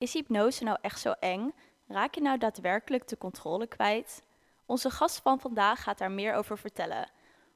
Is 0.00 0.12
hypnose 0.12 0.64
nou 0.64 0.78
echt 0.80 1.00
zo 1.00 1.12
eng? 1.18 1.52
Raak 1.86 2.14
je 2.14 2.20
nou 2.20 2.38
daadwerkelijk 2.38 3.08
de 3.08 3.18
controle 3.18 3.66
kwijt? 3.66 4.22
Onze 4.66 4.90
gast 4.90 5.20
van 5.20 5.40
vandaag 5.40 5.82
gaat 5.82 5.98
daar 5.98 6.10
meer 6.10 6.34
over 6.34 6.58
vertellen. 6.58 7.10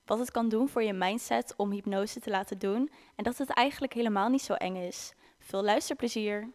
Wat 0.07 0.19
het 0.19 0.31
kan 0.31 0.49
doen 0.49 0.69
voor 0.69 0.83
je 0.83 0.93
mindset 0.93 1.55
om 1.57 1.71
hypnose 1.71 2.21
te 2.21 2.31
laten 2.31 2.59
doen 2.59 2.91
en 3.17 3.25
dat 3.25 3.39
het 3.39 3.51
eigenlijk 3.51 3.93
helemaal 3.93 4.29
niet 4.29 4.43
zo 4.43 4.53
eng 4.53 4.77
is. 4.77 5.13
Veel 5.39 5.63
luisterplezier! 5.63 6.53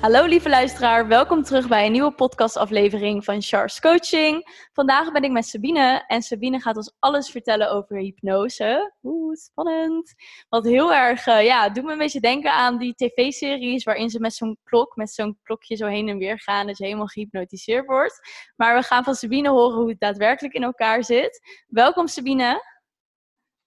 Hallo 0.00 0.24
lieve 0.24 0.48
luisteraar, 0.48 1.08
welkom 1.08 1.42
terug 1.42 1.68
bij 1.68 1.86
een 1.86 1.92
nieuwe 1.92 2.12
podcastaflevering 2.12 3.24
van 3.24 3.42
Charles 3.42 3.80
Coaching. 3.80 4.68
Vandaag 4.72 5.12
ben 5.12 5.22
ik 5.22 5.30
met 5.30 5.46
Sabine 5.46 6.04
en 6.06 6.22
Sabine 6.22 6.60
gaat 6.60 6.76
ons 6.76 6.96
alles 6.98 7.30
vertellen 7.30 7.70
over 7.70 7.96
hypnose. 7.96 8.94
Oeh, 9.02 9.34
spannend. 9.34 10.14
Wat 10.48 10.64
heel 10.64 10.94
erg, 10.94 11.26
uh, 11.26 11.44
ja, 11.44 11.68
doet 11.68 11.84
me 11.84 11.92
een 11.92 11.98
beetje 11.98 12.20
denken 12.20 12.52
aan 12.52 12.78
die 12.78 12.94
tv-series 12.94 13.84
waarin 13.84 14.10
ze 14.10 14.20
met 14.20 14.34
zo'n 14.34 14.58
klok, 14.62 14.96
met 14.96 15.10
zo'n 15.10 15.38
klokje 15.42 15.76
zo 15.76 15.86
heen 15.86 16.08
en 16.08 16.18
weer 16.18 16.40
gaan, 16.40 16.66
dat 16.66 16.78
je 16.78 16.84
helemaal 16.84 17.06
gehypnotiseerd 17.06 17.86
wordt. 17.86 18.28
Maar 18.56 18.76
we 18.76 18.82
gaan 18.82 19.04
van 19.04 19.14
Sabine 19.14 19.48
horen 19.48 19.78
hoe 19.78 19.88
het 19.88 20.00
daadwerkelijk 20.00 20.54
in 20.54 20.62
elkaar 20.62 21.04
zit. 21.04 21.64
Welkom 21.68 22.06
Sabine. 22.06 22.62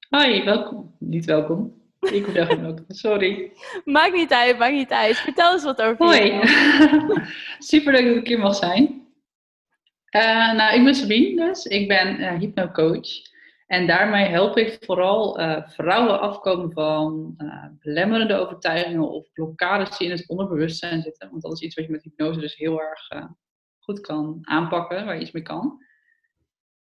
Hoi, 0.09 0.44
welkom. 0.44 0.95
Niet 1.00 1.25
welkom. 1.25 1.80
Ik 2.09 2.25
hem 2.25 2.65
ook. 2.65 2.79
Sorry. 2.87 3.51
Maakt 3.85 4.13
niet 4.13 4.31
uit, 4.31 4.57
maakt 4.57 4.73
niet 4.73 4.91
uit. 4.91 5.17
Vertel 5.17 5.53
eens 5.53 5.63
wat 5.63 5.81
over 5.81 6.05
Hoi. 6.05 6.41
Super 7.59 7.93
leuk 7.93 8.05
dat 8.05 8.15
ik 8.15 8.27
hier 8.27 8.39
mag 8.39 8.55
zijn. 8.55 9.07
Uh, 10.16 10.53
nou, 10.53 10.75
ik 10.75 10.83
ben 10.83 10.95
Sabine 10.95 11.45
dus. 11.45 11.66
Ik 11.66 11.88
ben 11.88 12.19
uh, 12.19 12.39
hypnocoach. 12.39 13.30
En 13.67 13.88
daarmee 13.88 14.25
help 14.25 14.58
ik 14.58 14.77
vooral 14.85 15.39
uh, 15.39 15.67
vrouwen 15.67 16.19
afkomen 16.19 16.71
van 16.71 17.35
belemmerende 17.80 18.36
overtuigingen 18.36 19.09
of 19.09 19.31
blokkades 19.33 19.97
die 19.97 20.08
in 20.08 20.15
het 20.15 20.30
onderbewustzijn 20.30 21.02
zitten. 21.02 21.30
Want 21.30 21.41
dat 21.41 21.53
is 21.53 21.61
iets 21.61 21.75
wat 21.75 21.86
je 21.86 21.91
met 21.91 22.03
hypnose 22.03 22.39
dus 22.39 22.55
heel 22.55 22.81
erg 22.81 23.08
goed 23.80 24.02
kan 24.02 24.38
aanpakken, 24.41 25.05
waar 25.05 25.15
je 25.15 25.21
iets 25.21 25.31
mee 25.31 25.43
kan. 25.43 25.86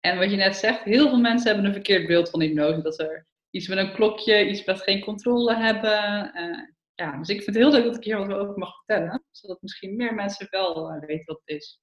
En 0.01 0.19
wat 0.19 0.31
je 0.31 0.37
net 0.37 0.57
zegt, 0.57 0.83
heel 0.83 1.09
veel 1.09 1.21
mensen 1.21 1.47
hebben 1.47 1.67
een 1.67 1.73
verkeerd 1.73 2.07
beeld 2.07 2.31
van 2.31 2.41
hypnose. 2.41 2.83
Dat 2.83 2.99
er 2.99 3.27
iets 3.51 3.69
met 3.69 3.79
een 3.79 3.93
klokje, 3.93 4.49
iets 4.49 4.65
wat 4.65 4.83
geen 4.83 5.01
controle 5.01 5.55
hebben. 5.55 6.31
Uh, 6.35 6.63
ja, 6.95 7.19
dus 7.19 7.29
ik 7.29 7.43
vind 7.43 7.57
het 7.57 7.65
heel 7.65 7.71
leuk 7.73 7.85
dat 7.85 7.97
ik 7.97 8.05
hier 8.05 8.27
wat 8.27 8.39
over 8.39 8.59
mag 8.59 8.77
vertellen, 8.77 9.25
zodat 9.31 9.63
misschien 9.63 9.97
meer 9.97 10.15
mensen 10.15 10.47
wel 10.51 10.95
uh, 10.95 11.01
weten 11.01 11.27
wat 11.27 11.41
het 11.45 11.57
is. 11.57 11.81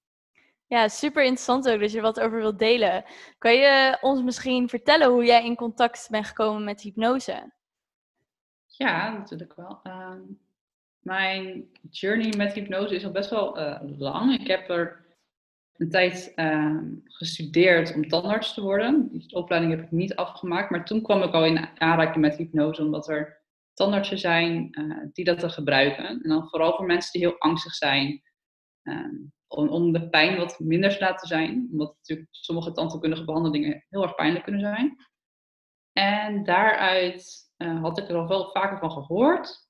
Ja, 0.68 0.88
super 0.88 1.24
interessant 1.24 1.70
ook 1.70 1.80
dat 1.80 1.92
je 1.92 1.98
er 1.98 2.04
wat 2.04 2.20
over 2.20 2.38
wilt 2.38 2.60
delen. 2.60 3.04
Kan 3.38 3.56
je 3.56 3.98
ons 4.02 4.24
misschien 4.24 4.70
vertellen 4.70 5.10
hoe 5.10 5.26
jij 5.26 5.46
in 5.46 5.56
contact 5.56 6.08
bent 6.10 6.26
gekomen 6.28 6.64
met 6.64 6.82
hypnose? 6.82 7.54
Ja, 8.66 9.18
natuurlijk 9.18 9.56
wel. 9.56 9.80
Uh, 9.84 10.16
mijn 11.00 11.70
journey 11.90 12.34
met 12.38 12.54
hypnose 12.54 12.96
is 12.96 13.06
al 13.06 13.12
best 13.12 13.30
wel 13.30 13.60
uh, 13.60 13.80
lang. 13.98 14.40
Ik 14.40 14.48
heb 14.48 14.70
er 14.70 15.05
een 15.78 15.90
tijd 15.90 16.32
uh, 16.36 16.82
gestudeerd 17.04 17.96
om 17.96 18.08
tandarts 18.08 18.54
te 18.54 18.62
worden. 18.62 19.10
Die 19.12 19.36
opleiding 19.36 19.74
heb 19.74 19.84
ik 19.84 19.92
niet 19.92 20.16
afgemaakt, 20.16 20.70
maar 20.70 20.86
toen 20.86 21.02
kwam 21.02 21.24
ik 21.24 21.34
al 21.34 21.46
in 21.46 21.80
aanraking 21.80 22.26
met 22.26 22.36
hypnose, 22.36 22.82
omdat 22.82 23.10
er 23.10 23.44
tandartsen 23.74 24.20
zijn 24.20 24.68
uh, 24.72 25.04
die 25.14 25.26
dat 25.26 25.40
dan 25.40 25.50
gebruiken. 25.50 26.06
En 26.06 26.30
dan 26.30 26.50
vooral 26.50 26.76
voor 26.76 26.86
mensen 26.86 27.12
die 27.12 27.22
heel 27.22 27.40
angstig 27.40 27.74
zijn, 27.74 28.24
om, 29.48 29.68
om, 29.68 29.92
de 29.92 30.10
pijn 30.10 30.38
wat 30.38 30.60
minder 30.60 30.90
te 30.90 31.00
laten 31.00 31.28
zijn. 31.28 31.68
Omdat 31.72 31.96
natuurlijk 31.98 32.28
sommige 32.32 32.72
tandheelkundige 32.72 33.26
behandelingen 33.26 33.86
heel 33.90 34.04
erg 34.04 34.16
pijnlijk 34.16 34.44
kunnen 34.44 34.62
zijn. 34.62 34.98
En 35.98 36.44
daaruit 36.44 37.52
eh, 37.58 37.82
had 37.82 37.98
ik 37.98 38.10
er 38.10 38.16
al 38.16 38.28
wel 38.28 38.52
vaker 38.52 38.78
van 38.78 38.92
gehoord. 38.92 39.68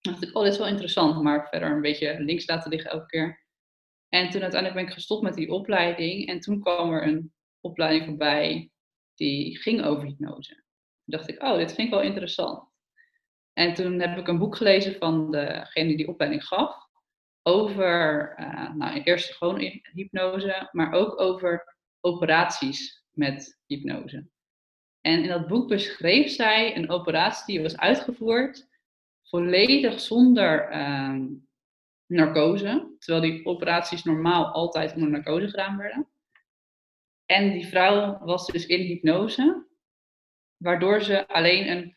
dacht 0.00 0.22
ik, 0.22 0.36
oh, 0.36 0.42
dit 0.42 0.52
is 0.52 0.58
wel 0.58 0.68
interessant, 0.68 1.22
maar 1.22 1.48
verder 1.48 1.70
een 1.70 1.80
beetje 1.80 2.20
links 2.20 2.46
laten 2.46 2.70
liggen 2.70 2.90
elke 2.90 3.06
keer. 3.06 3.45
En 4.16 4.30
toen 4.30 4.42
uiteindelijk 4.42 4.74
ben 4.80 4.88
ik 4.88 4.98
gestopt 4.98 5.22
met 5.22 5.34
die 5.34 5.50
opleiding. 5.50 6.28
En 6.28 6.40
toen 6.40 6.60
kwam 6.60 6.92
er 6.92 7.06
een 7.06 7.32
opleiding 7.60 8.04
voorbij 8.04 8.70
die 9.14 9.58
ging 9.58 9.84
over 9.84 10.04
hypnose. 10.04 10.54
Toen 10.54 10.64
dacht 11.04 11.28
ik, 11.28 11.42
oh, 11.42 11.56
dit 11.56 11.72
vind 11.72 11.86
ik 11.88 11.94
wel 11.94 12.02
interessant. 12.02 12.68
En 13.52 13.74
toen 13.74 14.00
heb 14.00 14.18
ik 14.18 14.28
een 14.28 14.38
boek 14.38 14.56
gelezen 14.56 14.94
van 14.94 15.30
degene 15.30 15.86
die 15.86 15.96
die 15.96 16.08
opleiding 16.08 16.44
gaf. 16.44 16.88
Over, 17.42 18.34
uh, 18.38 18.74
nou 18.74 19.02
eerst 19.02 19.34
gewoon 19.34 19.80
hypnose, 19.92 20.68
maar 20.72 20.92
ook 20.92 21.20
over 21.20 21.76
operaties 22.00 23.04
met 23.10 23.60
hypnose. 23.66 24.26
En 25.00 25.22
in 25.22 25.28
dat 25.28 25.46
boek 25.46 25.68
beschreef 25.68 26.30
zij 26.30 26.76
een 26.76 26.90
operatie 26.90 27.54
die 27.54 27.62
was 27.62 27.76
uitgevoerd 27.76 28.68
volledig 29.22 30.00
zonder 30.00 30.72
uh, 30.72 31.20
narcose, 32.06 32.94
terwijl 32.98 33.32
die 33.32 33.46
operaties 33.46 34.04
normaal 34.04 34.46
altijd 34.46 34.94
onder 34.94 35.10
narcose 35.10 35.48
gedaan 35.48 35.76
werden. 35.76 36.08
En 37.26 37.52
die 37.52 37.66
vrouw 37.66 38.18
was 38.24 38.46
dus 38.46 38.66
in 38.66 38.80
hypnose, 38.80 39.66
waardoor 40.56 41.02
ze 41.02 41.28
alleen 41.28 41.70
een, 41.70 41.96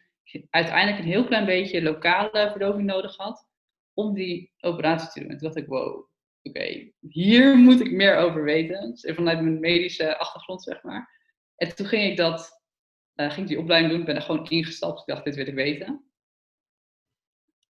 uiteindelijk 0.49 0.99
een 0.99 1.11
heel 1.11 1.25
klein 1.25 1.45
beetje 1.45 1.81
lokale 1.81 2.49
verdoving 2.49 2.85
nodig 2.85 3.15
had 3.15 3.47
om 3.93 4.13
die 4.13 4.51
operatie 4.59 5.09
te 5.09 5.19
doen. 5.19 5.29
En 5.29 5.37
toen 5.37 5.47
dacht 5.47 5.63
ik, 5.63 5.67
wow, 5.67 6.05
oké, 6.41 6.91
hier 6.99 7.57
moet 7.57 7.79
ik 7.79 7.91
meer 7.91 8.15
over 8.15 8.43
weten. 8.43 8.91
Dus 8.91 9.15
vanuit 9.15 9.41
mijn 9.41 9.59
medische 9.59 10.17
achtergrond, 10.17 10.63
zeg 10.63 10.83
maar. 10.83 11.17
En 11.55 11.75
toen 11.75 11.85
ging 11.85 12.03
ik 12.11 12.17
dat, 12.17 12.61
uh, 13.15 13.31
ging 13.31 13.41
ik 13.41 13.47
die 13.47 13.59
opleiding 13.59 13.93
doen, 13.93 14.05
ben 14.05 14.15
er 14.15 14.21
gewoon 14.21 14.49
ingestapt. 14.49 14.99
Ik 14.99 15.05
dacht, 15.05 15.23
dit 15.23 15.35
wil 15.35 15.47
ik 15.47 15.53
weten 15.53 16.08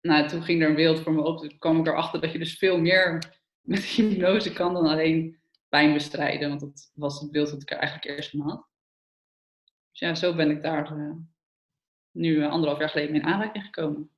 nou, 0.02 0.28
toen 0.28 0.42
ging 0.42 0.62
er 0.62 0.68
een 0.68 0.74
wereld 0.74 1.00
voor 1.00 1.12
me 1.12 1.22
op. 1.22 1.38
Toen 1.38 1.58
kwam 1.58 1.78
ik 1.78 1.86
erachter 1.86 2.20
dat 2.20 2.32
je 2.32 2.38
dus 2.38 2.58
veel 2.58 2.78
meer 2.80 3.22
met 3.60 3.84
hypnose 3.84 4.52
kan 4.52 4.74
dan 4.74 4.86
alleen 4.86 5.40
pijn 5.68 5.92
bestrijden. 5.92 6.48
Want 6.48 6.60
dat 6.60 6.90
was 6.94 7.20
het 7.20 7.30
beeld 7.30 7.50
dat 7.50 7.62
ik 7.62 7.70
er 7.70 7.76
eigenlijk 7.76 8.16
eerst 8.16 8.30
van 8.30 8.40
had. 8.40 8.66
Dus 9.90 10.00
ja, 10.00 10.14
zo 10.14 10.34
ben 10.34 10.50
ik 10.50 10.62
daar 10.62 10.92
uh, 10.92 11.12
nu 12.10 12.44
anderhalf 12.44 12.78
jaar 12.78 12.88
geleden 12.88 13.14
in 13.14 13.24
aanraking 13.24 13.64
gekomen. 13.64 14.10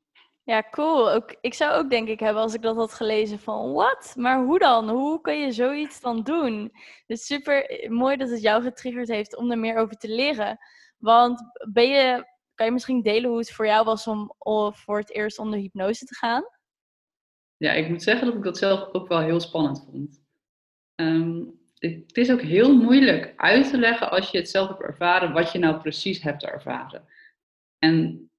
Ja, 0.42 0.62
cool. 0.70 1.10
Ook, 1.12 1.36
ik 1.40 1.54
zou 1.54 1.72
ook 1.72 1.90
denk 1.90 2.08
ik 2.08 2.20
hebben 2.20 2.42
als 2.42 2.54
ik 2.54 2.62
dat 2.62 2.76
had 2.76 2.94
gelezen 2.94 3.38
van 3.38 3.72
wat? 3.72 4.14
Maar 4.18 4.44
hoe 4.44 4.58
dan? 4.58 4.88
Hoe 4.88 5.20
kan 5.20 5.38
je 5.38 5.52
zoiets 5.52 6.00
dan 6.00 6.22
doen? 6.22 6.72
Dus 7.06 7.26
super 7.26 7.86
mooi 7.90 8.16
dat 8.16 8.30
het 8.30 8.42
jou 8.42 8.62
getriggerd 8.62 9.08
heeft 9.08 9.36
om 9.36 9.50
er 9.50 9.58
meer 9.58 9.76
over 9.76 9.96
te 9.96 10.08
leren. 10.08 10.58
Want 10.98 11.42
ben 11.72 11.88
je 11.88 12.33
kan 12.54 12.66
je 12.66 12.72
misschien 12.72 13.02
delen 13.02 13.30
hoe 13.30 13.38
het 13.38 13.52
voor 13.52 13.66
jou 13.66 13.84
was 13.84 14.06
om 14.06 14.34
voor 14.74 14.98
het 14.98 15.14
eerst 15.14 15.38
onder 15.38 15.58
hypnose 15.58 16.04
te 16.04 16.14
gaan? 16.14 16.44
Ja, 17.56 17.72
ik 17.72 17.88
moet 17.88 18.02
zeggen 18.02 18.26
dat 18.26 18.34
ik 18.34 18.42
dat 18.42 18.58
zelf 18.58 18.88
ook 18.92 19.08
wel 19.08 19.20
heel 19.20 19.40
spannend 19.40 19.86
vond. 19.90 20.22
Um, 20.94 21.62
het 21.78 22.16
is 22.16 22.32
ook 22.32 22.40
heel 22.40 22.76
moeilijk 22.76 23.32
uit 23.36 23.70
te 23.70 23.78
leggen 23.78 24.10
als 24.10 24.30
je 24.30 24.38
het 24.38 24.48
zelf 24.48 24.68
hebt 24.68 24.82
ervaren, 24.82 25.32
wat 25.32 25.52
je 25.52 25.58
nou 25.58 25.80
precies 25.80 26.22
hebt 26.22 26.44
ervaren. 26.44 27.04
En 27.78 28.30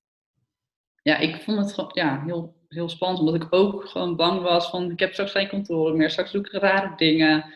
ja, 1.01 1.17
ik 1.17 1.41
vond 1.41 1.75
het 1.75 1.93
ja, 1.93 2.23
heel, 2.23 2.55
heel 2.67 2.89
spannend, 2.89 3.19
omdat 3.19 3.35
ik 3.35 3.47
ook 3.49 3.85
gewoon 3.85 4.15
bang 4.15 4.41
was 4.41 4.69
van, 4.69 4.91
ik 4.91 4.99
heb 4.99 5.13
straks 5.13 5.31
geen 5.31 5.49
controle 5.49 5.95
meer, 5.95 6.09
straks 6.09 6.31
doe 6.31 6.41
ik 6.41 6.51
rare 6.51 6.95
dingen. 6.95 7.53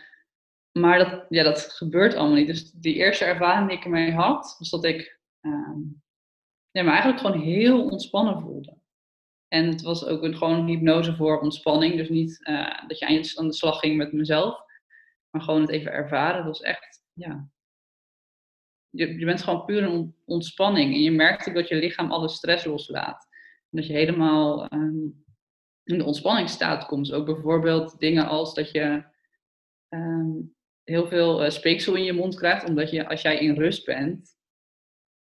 Maar 0.71 0.97
dat, 0.99 1.25
ja, 1.29 1.43
dat 1.43 1.61
gebeurt 1.61 2.15
allemaal 2.15 2.37
niet. 2.37 2.47
Dus 2.47 2.71
die 2.71 2.95
eerste 2.95 3.25
ervaring 3.25 3.69
die 3.69 3.77
ik 3.77 3.83
ermee 3.83 4.13
had, 4.13 4.55
was 4.59 4.69
dat 4.69 4.83
ik 4.83 5.19
um, 5.41 6.01
ja, 6.71 6.83
maar 6.83 6.93
eigenlijk 6.93 7.21
gewoon 7.21 7.41
heel 7.41 7.83
ontspannen 7.83 8.39
voelde. 8.39 8.77
En 9.47 9.67
het 9.67 9.81
was 9.81 10.05
ook 10.05 10.23
een, 10.23 10.35
gewoon 10.35 10.67
hypnose 10.67 11.15
voor 11.15 11.39
ontspanning. 11.39 11.95
Dus 11.95 12.09
niet 12.09 12.39
uh, 12.49 12.87
dat 12.87 12.99
je 12.99 13.35
aan 13.37 13.47
de 13.47 13.53
slag 13.53 13.79
ging 13.79 13.97
met 13.97 14.13
mezelf. 14.13 14.61
Maar 15.29 15.41
gewoon 15.41 15.61
het 15.61 15.69
even 15.69 15.91
ervaren. 15.91 16.35
Dat 16.35 16.45
was 16.45 16.61
echt, 16.61 17.03
ja. 17.13 17.49
Je, 18.89 19.19
je 19.19 19.25
bent 19.25 19.41
gewoon 19.41 19.65
puur 19.65 19.83
een 19.83 20.15
ontspanning. 20.25 20.93
En 20.93 21.01
je 21.01 21.11
merkt 21.11 21.47
ook 21.47 21.53
dat 21.53 21.67
je 21.67 21.75
lichaam 21.75 22.11
alle 22.11 22.29
stress 22.29 22.65
loslaat. 22.65 23.27
En 23.69 23.77
dat 23.77 23.87
je 23.87 23.93
helemaal 23.93 24.73
um, 24.73 25.25
in 25.83 25.97
de 25.97 26.03
ontspanningsstaat 26.03 26.85
komt. 26.85 27.11
Ook 27.11 27.25
bijvoorbeeld 27.25 27.99
dingen 27.99 28.27
als 28.27 28.53
dat 28.53 28.71
je 28.71 29.03
um, 29.89 30.55
heel 30.83 31.07
veel 31.07 31.43
uh, 31.43 31.49
speeksel 31.49 31.95
in 31.95 32.03
je 32.03 32.13
mond 32.13 32.35
krijgt. 32.35 32.67
Omdat 32.67 32.89
je, 32.89 33.07
als 33.07 33.21
jij 33.21 33.39
in 33.39 33.55
rust 33.55 33.85
bent, 33.85 34.38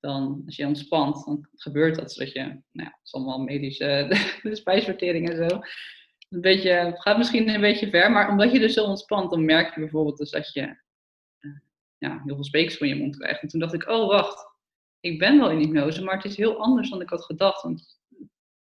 dan 0.06 0.42
als 0.46 0.56
je 0.56 0.66
ontspant, 0.66 1.24
dan 1.24 1.48
gebeurt 1.54 1.96
dat 1.96 2.12
zodat 2.12 2.32
je, 2.32 2.40
nou 2.40 2.62
ja, 2.72 2.84
het 2.84 3.00
is 3.02 3.14
allemaal 3.14 3.38
medische 3.38 4.08
spijsvertering 4.62 5.30
en 5.30 5.50
zo. 5.50 5.60
Een 6.28 6.40
beetje, 6.40 6.70
het 6.70 7.00
gaat 7.00 7.18
misschien 7.18 7.48
een 7.48 7.60
beetje 7.60 7.90
ver, 7.90 8.10
maar 8.10 8.28
omdat 8.28 8.52
je 8.52 8.58
dus 8.58 8.74
zo 8.74 8.84
ontspant, 8.84 9.30
dan 9.30 9.44
merk 9.44 9.74
je 9.74 9.80
bijvoorbeeld 9.80 10.18
dus 10.18 10.30
dat 10.30 10.52
je 10.52 10.60
uh, 11.40 11.58
ja, 11.98 12.22
heel 12.24 12.34
veel 12.34 12.44
speeksel 12.44 12.86
in 12.86 12.94
je 12.94 13.02
mond 13.02 13.18
krijgt. 13.18 13.42
En 13.42 13.48
toen 13.48 13.60
dacht 13.60 13.74
ik, 13.74 13.88
oh 13.88 14.06
wacht, 14.06 14.46
ik 15.00 15.18
ben 15.18 15.38
wel 15.38 15.50
in 15.50 15.58
hypnose, 15.58 16.04
maar 16.04 16.16
het 16.16 16.24
is 16.24 16.36
heel 16.36 16.58
anders 16.58 16.90
dan 16.90 17.00
ik 17.00 17.08
had 17.08 17.24
gedacht. 17.24 17.62
Want 17.62 17.98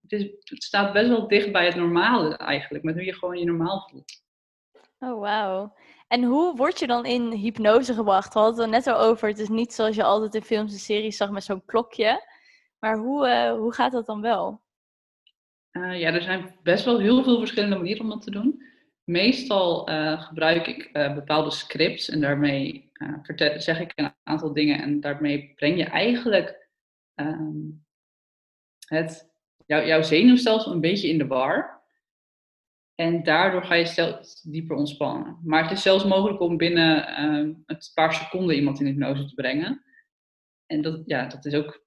het, 0.02 0.12
is, 0.12 0.22
het 0.44 0.64
staat 0.64 0.94
best 0.94 1.08
wel 1.08 1.28
dicht 1.28 1.52
bij 1.52 1.66
het 1.66 1.76
normale 1.76 2.36
eigenlijk, 2.36 2.84
met 2.84 2.96
hoe 2.96 3.06
je 3.06 3.14
gewoon 3.14 3.38
je 3.38 3.46
normaal 3.46 3.88
voelt. 3.90 4.24
Oh, 5.00 5.20
wauw. 5.20 5.74
En 6.08 6.24
hoe 6.24 6.56
word 6.56 6.80
je 6.80 6.88
dan 6.88 7.06
in 7.06 7.32
hypnose 7.32 7.94
gebracht? 7.94 8.34
We 8.34 8.40
hadden 8.40 8.56
het 8.56 8.66
er 8.66 8.72
net 8.72 8.88
al 8.88 9.08
over. 9.08 9.28
Het 9.28 9.40
is 9.40 9.50
niet 9.50 9.74
zoals 9.74 9.96
je 9.96 10.04
altijd 10.04 10.36
in 10.36 10.42
films 10.42 10.74
en 10.74 10.80
series 10.80 11.18
zag 11.18 11.30
met 11.30 11.44
zo'n 11.44 11.66
klokje. 11.66 12.34
Maar 12.80 12.98
hoe, 12.98 13.28
uh, 13.28 13.52
hoe 13.52 13.74
gaat 13.74 13.92
dat 13.92 14.06
dan 14.06 14.22
wel? 14.22 14.62
Uh, 15.72 16.00
ja, 16.00 16.14
er 16.14 16.22
zijn 16.22 16.56
best 16.64 16.86
wel 16.86 17.00
heel 17.00 17.24
veel 17.24 17.38
verschillende 17.38 17.76
manieren 17.76 18.04
om 18.04 18.10
dat 18.10 18.22
te 18.22 18.32
doen. 18.32 18.64
Meestal 19.04 19.90
uh, 19.90 20.22
gebruik 20.22 20.68
ik 20.68 20.90
bepaalde 20.94 21.52
scripts 21.52 22.10
en 22.10 22.22
daarmee 22.22 22.92
zeg 23.58 23.80
ik 23.80 23.92
een 23.96 24.14
aantal 24.24 24.54
dingen. 24.54 24.82
En 24.82 25.00
daarmee 25.00 25.54
breng 25.56 25.78
je 25.78 25.84
eigenlijk 25.84 26.70
um, 27.16 27.86
het, 28.88 29.32
jou, 29.66 29.86
jouw 29.86 30.02
zenuwstelsel 30.02 30.72
een 30.72 30.82
beetje 30.82 31.10
in 31.10 31.18
de 31.18 31.28
war. 31.28 31.75
En 32.96 33.24
daardoor 33.24 33.64
ga 33.64 33.74
je 33.74 33.86
steeds 33.86 34.42
dieper 34.42 34.76
ontspannen. 34.76 35.40
Maar 35.44 35.64
het 35.64 35.72
is 35.72 35.82
zelfs 35.82 36.04
mogelijk 36.04 36.40
om 36.40 36.58
binnen 36.58 37.22
een 37.22 37.66
paar 37.94 38.14
seconden 38.14 38.56
iemand 38.56 38.80
in 38.80 38.86
hypnose 38.86 39.26
te 39.26 39.34
brengen. 39.34 39.84
En 40.66 40.82
dat, 40.82 41.02
ja, 41.06 41.28
dat 41.28 41.46
is 41.46 41.54
ook 41.54 41.86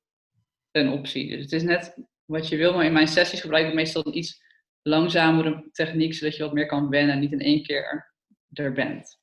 een 0.70 0.88
optie. 0.88 1.28
Dus 1.28 1.42
het 1.42 1.52
is 1.52 1.62
net 1.62 1.96
wat 2.24 2.48
je 2.48 2.56
wil. 2.56 2.74
Maar 2.74 2.84
in 2.84 2.92
mijn 2.92 3.08
sessies 3.08 3.40
gebruik 3.40 3.66
ik 3.68 3.74
meestal 3.74 4.06
een 4.06 4.16
iets 4.16 4.42
langzamere 4.82 5.68
techniek, 5.72 6.14
zodat 6.14 6.36
je 6.36 6.42
wat 6.42 6.52
meer 6.52 6.66
kan 6.66 6.88
wennen 6.88 7.14
en 7.14 7.20
niet 7.20 7.32
in 7.32 7.40
één 7.40 7.62
keer 7.62 8.12
er 8.52 8.72
bent. 8.72 9.20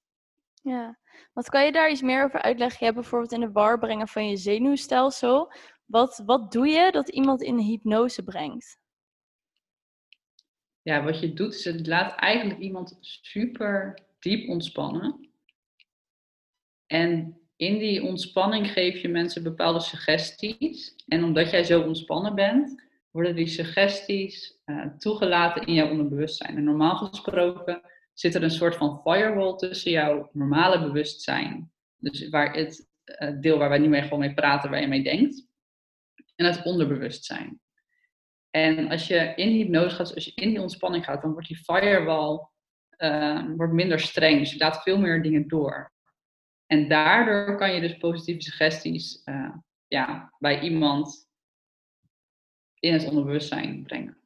Ja, 0.62 1.00
wat 1.34 1.50
kan 1.50 1.66
je 1.66 1.72
daar 1.72 1.92
iets 1.92 2.02
meer 2.02 2.24
over 2.24 2.42
uitleggen? 2.42 2.78
Je 2.80 2.86
hebt 2.86 2.98
bijvoorbeeld 2.98 3.32
in 3.32 3.40
de 3.40 3.52
war 3.52 3.80
brengen 3.80 4.08
van 4.08 4.30
je 4.30 4.38
zenuwstelsel. 4.38 5.54
Wat, 5.86 6.24
wat 6.26 6.52
doe 6.52 6.68
je 6.68 6.92
dat 6.92 7.10
iemand 7.10 7.42
in 7.42 7.58
hypnose 7.58 8.24
brengt? 8.24 8.78
Ja, 10.86 11.04
wat 11.04 11.20
je 11.20 11.34
doet, 11.34 11.54
is 11.54 11.66
het 11.66 11.88
laat 11.88 12.16
eigenlijk 12.16 12.60
iemand 12.60 12.98
super 13.02 14.00
diep 14.20 14.50
ontspannen. 14.50 15.30
En 16.88 17.40
in 17.56 17.78
die 17.78 18.04
ontspanning 18.04 18.72
geef 18.72 19.02
je 19.02 19.08
mensen 19.08 19.44
bepaalde 19.44 19.80
suggesties. 19.80 20.96
En 21.08 21.24
omdat 21.24 21.50
jij 21.50 21.64
zo 21.64 21.82
ontspannen 21.82 22.36
bent, 22.36 22.84
worden 23.12 23.36
die 23.36 23.48
suggesties 23.48 24.62
uh, 24.66 24.86
toegelaten 24.98 25.66
in 25.66 25.74
jouw 25.74 25.90
onderbewustzijn. 25.90 26.58
En 26.58 26.64
normaal 26.64 26.96
gesproken 26.96 27.82
zit 28.14 28.36
er 28.36 28.44
een 28.44 28.52
soort 28.52 28.76
van 28.76 29.02
firewall 29.04 29.56
tussen 29.56 29.92
jouw 29.92 30.30
normale 30.34 30.80
bewustzijn. 30.80 31.72
Dus 31.98 32.30
waar 32.30 32.54
het 32.54 32.90
uh, 33.06 33.42
deel 33.42 33.58
waar 33.58 33.70
wij 33.70 33.80
niet 33.80 33.90
meer 33.90 34.04
gewoon 34.04 34.20
mee 34.20 34.34
praten, 34.34 34.70
waar 34.70 34.82
je 34.82 34.88
mee 34.88 35.04
denkt. 35.04 35.48
En 36.36 36.46
het 36.46 36.64
onderbewustzijn. 36.64 37.60
En 38.56 38.90
als 38.90 39.08
je 39.08 39.34
in 39.36 39.50
hypnose 39.50 39.96
gaat, 39.96 40.16
als 40.16 40.26
je 40.26 40.32
in 40.36 40.50
die 40.50 40.62
ontspanning 40.62 41.04
gaat, 41.04 41.22
dan 41.22 41.32
wordt 41.32 41.48
die 41.48 41.58
firewall 41.58 42.48
uh, 42.98 43.44
wordt 43.56 43.74
minder 43.74 44.00
streng. 44.00 44.40
Dus 44.40 44.52
je 44.52 44.58
laat 44.58 44.82
veel 44.82 44.98
meer 44.98 45.22
dingen 45.22 45.48
door. 45.48 45.94
En 46.66 46.88
daardoor 46.88 47.58
kan 47.58 47.74
je 47.74 47.82
dus 47.82 47.98
positieve 47.98 48.42
suggesties 48.42 49.22
uh, 49.26 49.56
ja, 49.88 50.34
bij 50.40 50.60
iemand 50.60 51.30
in 52.80 52.94
het 52.94 53.08
onderbewustzijn 53.08 53.84
brengen. 53.84 54.18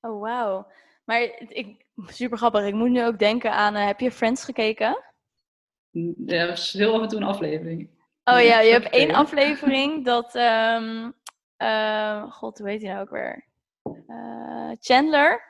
Oh, 0.00 0.20
wauw. 0.20 0.66
Maar 1.04 1.20
ik, 1.48 1.86
super 2.06 2.38
grappig. 2.38 2.64
Ik 2.64 2.74
moet 2.74 2.90
nu 2.90 3.04
ook 3.04 3.18
denken 3.18 3.52
aan, 3.52 3.76
uh, 3.76 3.86
heb 3.86 4.00
je 4.00 4.10
Friends 4.10 4.44
gekeken? 4.44 5.04
Ja, 6.26 6.46
dat 6.46 6.58
is 6.58 6.72
heel 6.72 6.94
af 6.94 7.02
en 7.02 7.08
toe 7.08 7.18
een 7.18 7.26
aflevering. 7.26 7.88
Oh 8.24 8.40
ja, 8.40 8.60
je 8.60 8.72
hebt 8.72 8.90
één 8.90 9.10
aflevering 9.10 10.04
dat, 10.04 10.34
um, 10.34 11.14
god, 12.30 12.58
hoe 12.58 12.68
heet 12.68 12.82
hij 12.82 12.90
nou 12.90 13.02
ook 13.02 13.10
weer? 13.10 13.52
Uh, 14.14 14.76
Chandler, 14.80 15.42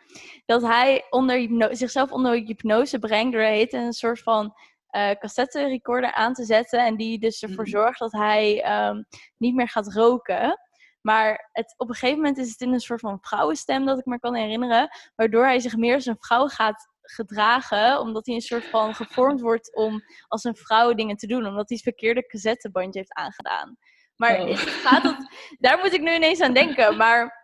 dat 0.46 0.62
hij 0.62 1.06
onder 1.10 1.48
zichzelf 1.76 2.12
onder 2.12 2.32
hypnose 2.32 2.98
brengt 2.98 3.32
door 3.32 3.42
heet 3.42 3.72
een 3.72 3.92
soort 3.92 4.22
van 4.22 4.54
uh, 4.96 5.10
cassette 5.10 5.66
recorder 5.66 6.12
aan 6.12 6.32
te 6.32 6.44
zetten 6.44 6.84
en 6.84 6.96
die 6.96 7.18
dus 7.18 7.42
ervoor 7.42 7.64
mhm. 7.64 7.72
zorgt 7.72 7.98
dat 7.98 8.12
hij 8.12 8.72
um, 8.88 9.06
niet 9.36 9.54
meer 9.54 9.68
gaat 9.68 9.92
roken. 9.92 10.58
Maar 11.00 11.48
het, 11.52 11.74
op 11.76 11.88
een 11.88 11.94
gegeven 11.94 12.16
moment 12.16 12.38
is 12.38 12.50
het 12.50 12.60
in 12.60 12.72
een 12.72 12.80
soort 12.80 13.00
van 13.00 13.18
vrouwenstem 13.20 13.84
dat 13.84 13.98
ik 13.98 14.04
me 14.04 14.18
kan 14.18 14.34
herinneren, 14.34 14.88
waardoor 15.14 15.44
hij 15.44 15.60
zich 15.60 15.76
meer 15.76 15.94
als 15.94 16.06
een 16.06 16.16
vrouw 16.18 16.48
gaat 16.48 16.88
gedragen, 17.00 18.00
omdat 18.00 18.26
hij 18.26 18.34
een 18.34 18.40
soort 18.40 18.64
van 18.64 18.94
gevormd 18.94 19.40
wordt 19.40 19.74
om 19.74 20.02
als 20.28 20.44
een 20.44 20.56
vrouw 20.56 20.94
dingen 20.94 21.16
te 21.16 21.26
doen, 21.26 21.46
omdat 21.46 21.68
hij 21.68 21.76
het 21.82 21.82
verkeerde 21.82 22.26
cassettebandje 22.26 22.98
heeft 22.98 23.14
aangedaan. 23.14 23.76
Maar 24.16 24.40
oh. 24.40 24.56
gaat 24.56 25.16
daar 25.58 25.78
moet 25.82 25.92
ik 25.92 26.00
nu 26.00 26.14
ineens 26.14 26.40
aan 26.40 26.52
denken. 26.54 26.96
Maar 26.96 27.43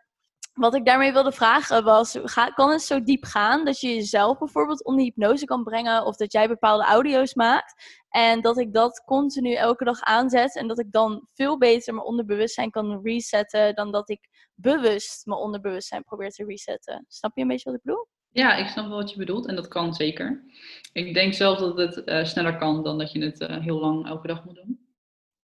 wat 0.53 0.75
ik 0.75 0.85
daarmee 0.85 1.13
wilde 1.13 1.33
vragen 1.33 1.85
was, 1.85 2.19
kan 2.55 2.71
het 2.71 2.83
zo 2.83 3.03
diep 3.03 3.25
gaan 3.25 3.65
dat 3.65 3.81
je 3.81 3.95
jezelf 3.95 4.39
bijvoorbeeld 4.39 4.85
onder 4.85 5.05
hypnose 5.05 5.45
kan 5.45 5.63
brengen 5.63 6.05
of 6.05 6.17
dat 6.17 6.33
jij 6.33 6.49
bepaalde 6.49 6.85
audio's 6.85 7.35
maakt 7.35 8.01
en 8.09 8.41
dat 8.41 8.59
ik 8.59 8.73
dat 8.73 9.03
continu 9.05 9.55
elke 9.55 9.85
dag 9.85 10.01
aanzet 10.01 10.57
en 10.57 10.69
dat 10.69 10.79
ik 10.79 10.93
dan 10.93 11.27
veel 11.35 11.59
beter 11.59 11.95
mijn 11.95 12.07
onderbewustzijn 12.07 12.71
kan 12.71 13.01
resetten 13.03 13.75
dan 13.75 13.93
dat 13.93 14.11
ik 14.11 14.29
bewust 14.55 15.27
mijn 15.27 15.41
onderbewustzijn 15.41 16.05
probeer 16.05 16.31
te 16.31 16.45
resetten. 16.45 17.05
Snap 17.09 17.37
je 17.37 17.43
een 17.43 17.49
beetje 17.49 17.71
wat 17.71 17.79
ik 17.79 17.85
bedoel? 17.85 18.07
Ja, 18.33 18.57
ik 18.57 18.69
snap 18.69 18.89
wel 18.89 18.97
wat 18.97 19.11
je 19.11 19.19
bedoelt 19.19 19.47
en 19.47 19.57
dat 19.57 19.69
kan 19.69 19.95
zeker. 19.95 20.45
Ik 20.93 21.15
denk 21.15 21.35
zelf 21.35 21.59
dat 21.59 21.77
het 21.77 22.03
uh, 22.09 22.25
sneller 22.25 22.57
kan 22.57 22.83
dan 22.83 22.99
dat 22.99 23.13
je 23.13 23.25
het 23.25 23.41
uh, 23.41 23.59
heel 23.59 23.81
lang 23.81 24.07
elke 24.07 24.27
dag 24.27 24.45
moet 24.45 24.55
doen. 24.55 24.89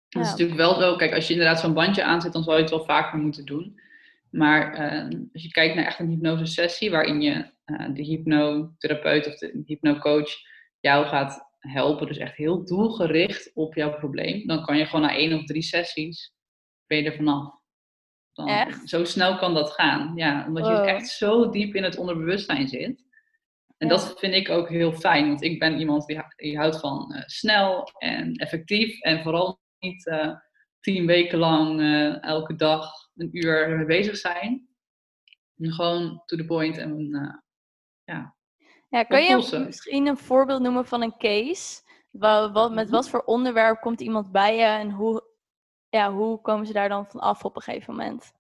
Dat 0.09 0.23
is 0.23 0.31
natuurlijk 0.31 0.59
wel 0.59 0.75
zo, 0.75 0.97
kijk, 0.97 1.15
als 1.15 1.27
je 1.27 1.33
inderdaad 1.33 1.61
zo'n 1.61 1.75
bandje 1.75 2.05
aanzet, 2.05 2.33
dan 2.33 2.43
zal 2.43 2.55
je 2.55 2.61
het 2.61 2.71
wel 2.71 2.85
vaker 2.85 3.19
moeten 3.19 3.45
doen. 3.45 3.81
Maar 4.33 4.93
uh, 4.95 5.21
als 5.33 5.43
je 5.43 5.51
kijkt 5.51 5.75
naar 5.75 5.85
echt 5.85 5.99
een 5.99 6.09
hypnosesessie 6.09 6.91
waarin 6.91 7.21
je 7.21 7.51
uh, 7.67 7.95
de 7.95 8.03
hypnotherapeut 8.03 9.27
of 9.27 9.39
de 9.39 9.63
hypnocoach 9.67 10.31
jou 10.81 11.07
gaat 11.07 11.51
helpen, 11.59 12.07
dus 12.07 12.19
echt 12.19 12.37
heel 12.37 12.65
doelgericht 12.65 13.51
op 13.55 13.75
jouw 13.75 13.99
probleem, 13.99 14.47
dan 14.47 14.65
kan 14.65 14.79
je 14.79 14.87
gewoon 14.87 15.01
na 15.01 15.15
één 15.15 15.39
of 15.39 15.45
drie 15.45 15.63
sessies 15.63 16.35
ben 16.87 16.99
je 16.99 17.11
er 17.11 17.17
vanaf. 17.17 17.61
Dan, 18.33 18.49
echt? 18.49 18.89
Zo 18.89 19.05
snel 19.05 19.37
kan 19.37 19.55
dat 19.55 19.71
gaan. 19.71 20.13
Ja, 20.17 20.47
omdat 20.47 20.67
je 20.67 20.73
echt 20.73 21.09
zo 21.09 21.51
diep 21.51 21.75
in 21.75 21.83
het 21.83 21.97
onderbewustzijn 21.97 22.69
zit. 22.69 23.05
En 23.77 23.89
dat 23.89 24.19
vind 24.19 24.35
ik 24.35 24.49
ook 24.49 24.69
heel 24.69 24.93
fijn, 24.93 25.29
want 25.29 25.43
ik 25.43 25.59
ben 25.59 25.79
iemand 25.79 26.07
die, 26.07 26.23
die 26.37 26.59
houdt 26.59 26.81
van 26.81 27.13
uh, 27.15 27.23
snel 27.27 27.91
en 27.99 28.35
effectief 28.35 29.01
en 29.01 29.23
vooral 29.23 29.61
niet 29.79 30.07
tien 30.83 31.07
weken 31.07 31.39
lang 31.39 31.81
elke 32.21 32.55
dag 32.55 33.11
een 33.17 33.29
uur 33.33 33.69
ermee 33.69 33.87
bezig 33.87 34.17
zijn. 34.17 34.69
En 35.59 35.73
gewoon 35.73 36.23
to 36.27 36.37
the 36.37 36.45
point 36.45 36.79
en 36.79 37.09
uh, 37.11 37.35
ja. 38.05 38.35
Ja, 38.89 39.03
kan 39.03 39.25
je 39.25 39.63
misschien 39.67 40.07
een 40.07 40.17
voorbeeld 40.17 40.63
noemen 40.63 40.87
van 40.87 41.03
een 41.03 41.17
case? 41.17 41.83
Wat, 42.11 42.53
wat, 42.53 42.73
met 42.73 42.85
mhm. 42.85 42.95
wat 42.95 43.09
voor 43.09 43.23
onderwerp 43.25 43.81
komt 43.81 44.01
iemand 44.01 44.33
bij 44.33 44.57
je 44.57 44.65
en 44.65 44.91
hoe, 44.91 45.25
ja, 45.89 46.13
hoe 46.13 46.41
komen 46.41 46.67
ze 46.67 46.73
daar 46.73 46.89
dan 46.89 47.07
van 47.07 47.21
af 47.21 47.45
op 47.45 47.57
een 47.57 47.63
gegeven 47.63 47.95
moment? 47.95 48.33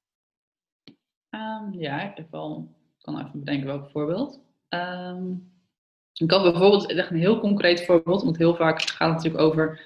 Um, 1.30 1.72
ja, 1.72 2.10
ik 2.10 2.16
heb 2.16 2.30
wel, 2.30 2.74
kan 3.00 3.18
even 3.18 3.38
bedenken 3.38 3.66
welk 3.66 3.90
voorbeeld. 3.90 4.40
Um, 4.68 5.52
ik 6.12 6.30
had 6.30 6.42
bijvoorbeeld 6.42 6.92
echt 6.92 7.10
een 7.10 7.16
heel 7.16 7.40
concreet 7.40 7.84
voorbeeld, 7.84 8.22
want 8.22 8.36
heel 8.36 8.54
vaak 8.54 8.82
gaat 8.82 9.08
het 9.08 9.16
natuurlijk 9.16 9.44
over 9.44 9.80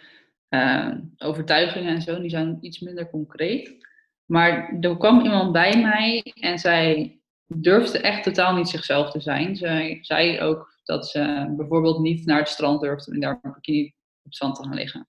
uh, 0.57 0.95
overtuigingen 1.19 1.95
en 1.95 2.03
zo, 2.03 2.21
die 2.21 2.31
zijn 2.31 2.59
iets 2.61 2.81
minder 2.81 3.11
concreet. 3.11 3.87
Maar 4.25 4.77
er 4.81 4.97
kwam 4.97 5.21
iemand 5.21 5.53
bij 5.53 5.81
mij 5.83 6.23
en 6.41 6.59
zij 6.59 7.21
durfde 7.47 7.99
echt 7.99 8.23
totaal 8.23 8.55
niet 8.57 8.69
zichzelf 8.69 9.11
te 9.11 9.21
zijn. 9.21 9.57
Zij 9.57 9.99
zei 10.01 10.41
ook 10.41 10.79
dat 10.85 11.09
ze 11.09 11.53
bijvoorbeeld 11.57 11.99
niet 11.99 12.27
naar 12.27 12.39
het 12.39 12.49
strand 12.49 12.81
durfde 12.81 13.13
en 13.13 13.21
daar 13.21 13.39
een 13.43 13.53
bikini 13.53 13.87
op 13.87 14.23
het 14.23 14.35
strand 14.35 14.55
te 14.55 14.63
gaan 14.63 14.75
liggen. 14.75 15.09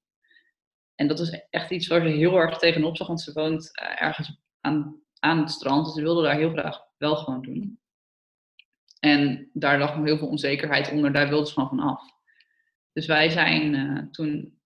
En 0.95 1.07
dat 1.07 1.19
is 1.19 1.45
echt 1.49 1.71
iets 1.71 1.87
waar 1.87 2.01
ze 2.01 2.07
heel 2.07 2.37
erg 2.37 2.57
tegenop 2.57 2.97
zag, 2.97 3.07
want 3.07 3.21
ze 3.21 3.33
woont 3.33 3.77
eh, 3.77 4.01
ergens 4.01 4.41
aan, 4.61 5.01
aan 5.19 5.39
het 5.39 5.51
strand. 5.51 5.85
Dus 5.85 5.93
ze 5.93 6.01
wilde 6.01 6.23
daar 6.23 6.37
heel 6.37 6.51
graag 6.51 6.79
wel 6.97 7.15
gewoon 7.15 7.41
doen. 7.41 7.79
En 8.99 9.49
daar 9.53 9.79
lag 9.79 9.95
nog 9.95 10.05
heel 10.05 10.17
veel 10.17 10.27
onzekerheid 10.27 10.91
onder, 10.91 11.13
daar 11.13 11.29
wilde 11.29 11.47
ze 11.47 11.53
gewoon 11.53 11.69
van 11.69 11.79
af. 11.79 12.01
Dus 12.93 13.05
wij 13.05 13.29
zijn 13.29 13.73
uh, 13.73 13.99
toen 14.11 14.56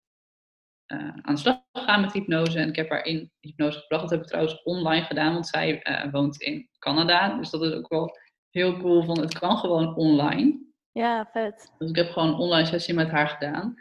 uh, 0.93 1.09
aan 1.21 1.33
de 1.33 1.39
slag 1.39 1.61
gegaan 1.71 2.01
met 2.01 2.13
hypnose. 2.13 2.59
En 2.59 2.69
ik 2.69 2.75
heb 2.75 2.89
haar 2.89 3.05
in 3.05 3.31
hypnose 3.39 3.79
gebracht. 3.79 4.01
Dat 4.01 4.11
heb 4.11 4.21
ik 4.21 4.27
trouwens 4.27 4.63
online 4.63 5.05
gedaan, 5.05 5.33
want 5.33 5.47
zij 5.47 5.79
uh, 5.83 6.11
woont 6.11 6.41
in 6.41 6.69
Canada. 6.79 7.37
Dus 7.37 7.49
dat 7.49 7.61
is 7.61 7.73
ook 7.73 7.89
wel 7.89 8.17
heel 8.49 8.77
cool. 8.77 9.03
Van 9.03 9.19
het 9.19 9.39
kan 9.39 9.57
gewoon 9.57 9.95
online. 9.95 10.59
Ja, 10.91 11.29
vet. 11.31 11.73
Dus 11.77 11.89
ik 11.89 11.95
heb 11.95 12.09
gewoon 12.09 12.27
een 12.27 12.35
online 12.35 12.67
sessie 12.67 12.93
met 12.93 13.09
haar 13.09 13.27
gedaan. 13.27 13.75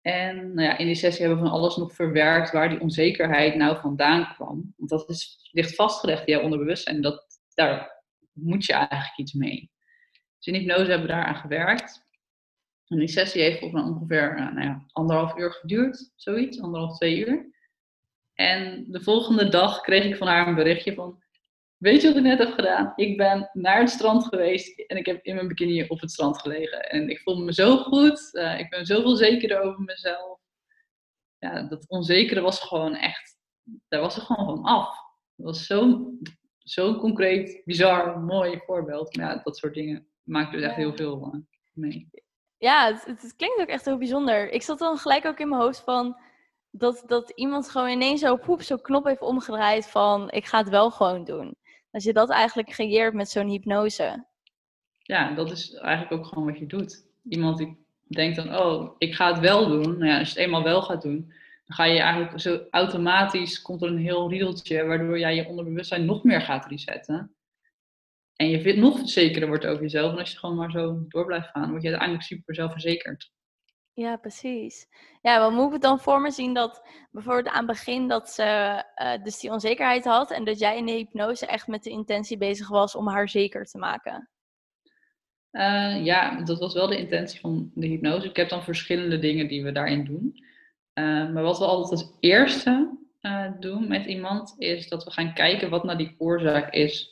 En 0.00 0.54
nou 0.54 0.68
ja, 0.68 0.78
in 0.78 0.86
die 0.86 0.94
sessie 0.94 1.26
hebben 1.26 1.42
we 1.42 1.48
van 1.48 1.58
alles 1.58 1.76
nog 1.76 1.94
verwerkt 1.94 2.52
waar 2.52 2.68
die 2.68 2.80
onzekerheid 2.80 3.54
nou 3.54 3.76
vandaan 3.80 4.34
kwam. 4.34 4.74
Want 4.76 4.90
dat 4.90 5.08
is, 5.08 5.48
ligt 5.52 5.74
vastgelegd 5.74 6.26
in 6.26 6.32
jouw 6.32 6.42
onderbewustzijn. 6.42 6.96
En 6.96 7.02
dat, 7.02 7.40
daar 7.54 8.04
moet 8.32 8.64
je 8.64 8.72
eigenlijk 8.72 9.18
iets 9.18 9.32
mee. 9.32 9.70
Dus 10.38 10.54
in 10.54 10.54
hypnose 10.54 10.90
hebben 10.90 11.06
we 11.06 11.12
daaraan 11.12 11.36
gewerkt. 11.36 12.10
En 12.92 12.98
die 12.98 13.08
sessie 13.08 13.42
heeft 13.42 13.62
op 13.62 13.74
ongeveer 13.74 14.38
uh, 14.38 14.52
nou 14.52 14.66
ja, 14.66 14.86
anderhalf 14.92 15.36
uur 15.36 15.52
geduurd, 15.52 16.12
zoiets, 16.16 16.60
anderhalf, 16.60 16.96
twee 16.96 17.26
uur. 17.26 17.50
En 18.34 18.84
de 18.88 19.00
volgende 19.00 19.48
dag 19.48 19.80
kreeg 19.80 20.04
ik 20.04 20.16
van 20.16 20.26
haar 20.26 20.48
een 20.48 20.54
berichtje 20.54 20.94
van, 20.94 21.22
weet 21.76 22.02
je 22.02 22.08
wat 22.08 22.16
ik 22.16 22.22
net 22.22 22.38
heb 22.38 22.52
gedaan? 22.52 22.92
Ik 22.96 23.16
ben 23.16 23.50
naar 23.52 23.78
het 23.78 23.90
strand 23.90 24.24
geweest 24.24 24.78
en 24.78 24.96
ik 24.96 25.06
heb 25.06 25.24
in 25.24 25.34
mijn 25.34 25.48
bikini 25.48 25.84
op 25.88 26.00
het 26.00 26.10
strand 26.10 26.38
gelegen. 26.38 26.90
En 26.90 27.08
ik 27.08 27.20
voel 27.20 27.36
me 27.36 27.52
zo 27.52 27.76
goed. 27.76 28.30
Uh, 28.32 28.58
ik 28.58 28.70
ben 28.70 28.86
zoveel 28.86 29.16
zekerder 29.16 29.60
over 29.60 29.80
mezelf. 29.80 30.38
Ja, 31.38 31.62
dat 31.62 31.88
onzekere 31.88 32.40
was 32.40 32.60
gewoon 32.60 32.94
echt, 32.94 33.38
daar 33.88 34.00
was 34.00 34.16
er 34.16 34.22
gewoon 34.22 34.56
van 34.56 34.64
af. 34.64 34.96
Dat 35.36 35.46
was 35.46 35.66
zo'n 35.66 36.20
zo 36.58 36.98
concreet, 36.98 37.62
bizar, 37.64 38.20
mooi 38.20 38.60
voorbeeld. 38.66 39.16
Maar 39.16 39.26
ja, 39.26 39.40
dat 39.44 39.56
soort 39.56 39.74
dingen 39.74 40.06
maakt 40.22 40.52
dus 40.52 40.62
echt 40.62 40.76
heel 40.76 40.96
veel 40.96 41.34
uh, 41.34 41.40
mee. 41.72 42.10
Ja, 42.62 42.92
het, 43.04 43.34
klinkt 43.36 43.60
ook 43.60 43.66
echt 43.66 43.84
heel 43.84 43.98
bijzonder. 43.98 44.50
Ik 44.50 44.62
zat 44.62 44.78
dan 44.78 44.96
gelijk 44.96 45.26
ook 45.26 45.38
in 45.38 45.48
mijn 45.48 45.60
hoofd 45.60 45.80
van 45.80 46.16
dat, 46.70 47.04
dat 47.06 47.32
iemand 47.34 47.70
gewoon 47.70 47.88
ineens 47.88 48.20
zo 48.20 48.36
poep, 48.36 48.62
zo'n 48.62 48.80
knop 48.80 49.04
heeft 49.04 49.20
omgedraaid 49.20 49.90
van 49.90 50.30
ik 50.30 50.46
ga 50.46 50.58
het 50.58 50.68
wel 50.68 50.90
gewoon 50.90 51.24
doen. 51.24 51.54
Als 51.90 52.04
je 52.04 52.12
dat 52.12 52.30
eigenlijk 52.30 52.68
creëert 52.68 53.14
met 53.14 53.28
zo'n 53.28 53.48
hypnose. 53.48 54.24
Ja, 54.98 55.34
dat 55.34 55.50
is 55.50 55.74
eigenlijk 55.74 56.12
ook 56.12 56.26
gewoon 56.26 56.44
wat 56.44 56.58
je 56.58 56.66
doet. 56.66 57.04
Iemand 57.28 57.58
die 57.58 57.76
denkt 58.06 58.36
dan, 58.36 58.56
oh, 58.56 58.94
ik 58.98 59.14
ga 59.14 59.32
het 59.32 59.40
wel 59.40 59.68
doen. 59.68 59.98
Nou 59.98 60.06
ja, 60.06 60.18
als 60.18 60.28
je 60.28 60.34
het 60.34 60.44
eenmaal 60.44 60.62
wel 60.62 60.82
gaat 60.82 61.02
doen, 61.02 61.32
dan 61.66 61.76
ga 61.76 61.84
je 61.84 62.00
eigenlijk 62.00 62.40
zo 62.40 62.60
automatisch, 62.70 63.62
komt 63.62 63.82
er 63.82 63.88
een 63.88 63.98
heel 63.98 64.30
riedeltje, 64.30 64.84
waardoor 64.84 65.18
jij 65.18 65.34
je 65.34 65.46
onderbewustzijn 65.46 66.04
nog 66.04 66.22
meer 66.22 66.40
gaat 66.40 66.66
resetten. 66.66 67.34
En 68.36 68.48
je 68.48 68.60
vindt 68.60 68.80
nog 68.80 69.08
zekerder 69.08 69.48
wordt 69.48 69.66
over 69.66 69.82
jezelf. 69.82 70.12
En 70.12 70.18
als 70.18 70.32
je 70.32 70.38
gewoon 70.38 70.56
maar 70.56 70.70
zo 70.70 71.04
door 71.08 71.26
blijft 71.26 71.48
gaan, 71.48 71.70
word 71.70 71.82
je 71.82 71.88
uiteindelijk 71.88 72.26
super 72.26 72.54
zelfverzekerd. 72.54 73.30
Ja, 73.94 74.16
precies. 74.16 74.86
Ja, 75.22 75.40
wat 75.40 75.52
moet 75.52 75.66
ik 75.66 75.72
het 75.72 75.82
dan 75.82 76.00
voor 76.00 76.20
me 76.20 76.30
zien 76.30 76.54
dat 76.54 76.88
bijvoorbeeld 77.10 77.48
aan 77.48 77.56
het 77.56 77.66
begin 77.66 78.08
dat 78.08 78.30
ze 78.30 78.82
uh, 78.96 79.24
dus 79.24 79.40
die 79.40 79.50
onzekerheid 79.50 80.04
had 80.04 80.30
en 80.30 80.44
dat 80.44 80.58
jij 80.58 80.76
in 80.76 80.86
de 80.86 80.92
hypnose 80.92 81.46
echt 81.46 81.66
met 81.66 81.82
de 81.82 81.90
intentie 81.90 82.36
bezig 82.36 82.68
was 82.68 82.94
om 82.94 83.08
haar 83.08 83.28
zeker 83.28 83.64
te 83.64 83.78
maken? 83.78 84.30
Uh, 85.52 86.04
ja, 86.04 86.42
dat 86.44 86.58
was 86.58 86.74
wel 86.74 86.86
de 86.86 86.98
intentie 86.98 87.40
van 87.40 87.70
de 87.74 87.86
hypnose. 87.86 88.28
Ik 88.28 88.36
heb 88.36 88.48
dan 88.48 88.62
verschillende 88.62 89.18
dingen 89.18 89.48
die 89.48 89.64
we 89.64 89.72
daarin 89.72 90.04
doen. 90.04 90.44
Uh, 90.94 91.32
maar 91.32 91.42
wat 91.42 91.58
we 91.58 91.64
altijd 91.64 91.90
als 91.90 92.16
eerste 92.20 93.00
doen 93.60 93.88
met 93.88 94.06
iemand 94.06 94.54
is 94.58 94.88
dat 94.88 95.04
we 95.04 95.10
gaan 95.10 95.34
kijken 95.34 95.70
wat 95.70 95.84
nou 95.84 95.98
die 95.98 96.14
oorzaak 96.18 96.72
is 96.72 97.11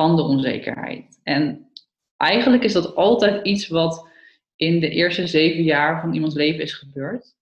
van 0.00 0.16
de 0.16 0.22
onzekerheid. 0.22 1.20
En 1.22 1.70
eigenlijk 2.16 2.62
is 2.62 2.72
dat 2.72 2.94
altijd 2.94 3.46
iets 3.46 3.68
wat 3.68 4.08
in 4.56 4.80
de 4.80 4.88
eerste 4.88 5.26
zeven 5.26 5.62
jaar 5.62 6.00
van 6.00 6.14
iemands 6.14 6.34
leven 6.34 6.62
is 6.62 6.72
gebeurd. 6.72 7.36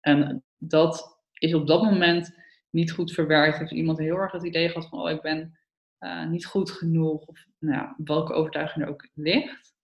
En 0.00 0.44
dat 0.58 1.20
is 1.32 1.54
op 1.54 1.66
dat 1.66 1.82
moment 1.82 2.38
niet 2.70 2.92
goed 2.92 3.12
verwerkt. 3.12 3.58
Heeft 3.58 3.70
iemand 3.70 3.98
heel 3.98 4.16
erg 4.16 4.32
het 4.32 4.44
idee 4.44 4.68
gehad 4.68 4.88
van, 4.88 5.00
oh, 5.00 5.10
ik 5.10 5.22
ben 5.22 5.58
uh, 6.00 6.26
niet 6.26 6.46
goed 6.46 6.70
genoeg. 6.70 7.24
Of 7.24 7.46
nou 7.58 7.88
welke 7.96 8.32
overtuiging 8.32 8.84
er 8.84 8.90
ook 8.90 9.08
ligt. 9.14 9.74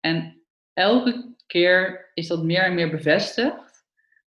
En 0.00 0.42
elke 0.72 1.34
keer 1.46 2.10
is 2.14 2.26
dat 2.26 2.44
meer 2.44 2.62
en 2.62 2.74
meer 2.74 2.90
bevestigd. 2.90 3.84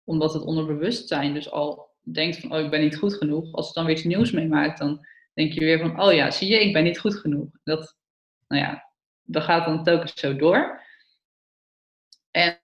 Omdat 0.04 0.32
het 0.32 0.42
onderbewustzijn 0.42 1.34
dus 1.34 1.50
al 1.50 1.96
denkt 2.00 2.38
van, 2.38 2.52
oh, 2.52 2.64
ik 2.64 2.70
ben 2.70 2.80
niet 2.80 2.96
goed 2.96 3.14
genoeg. 3.14 3.52
Als 3.52 3.66
het 3.66 3.74
dan 3.74 3.84
weer 3.84 3.94
iets 3.94 4.04
nieuws 4.04 4.30
meemaakt, 4.30 4.78
dan 4.78 5.06
denk 5.38 5.52
je 5.52 5.60
weer 5.60 5.78
van, 5.78 6.02
oh 6.02 6.12
ja, 6.12 6.30
zie 6.30 6.48
je, 6.48 6.60
ik 6.60 6.72
ben 6.72 6.84
niet 6.84 6.98
goed 6.98 7.16
genoeg. 7.16 7.48
Dat, 7.64 7.96
nou 8.48 8.62
ja, 8.62 8.90
dat 9.22 9.42
gaat 9.42 9.64
dan 9.64 9.84
telkens 9.84 10.14
zo 10.14 10.36
door. 10.36 10.82
En, 12.30 12.60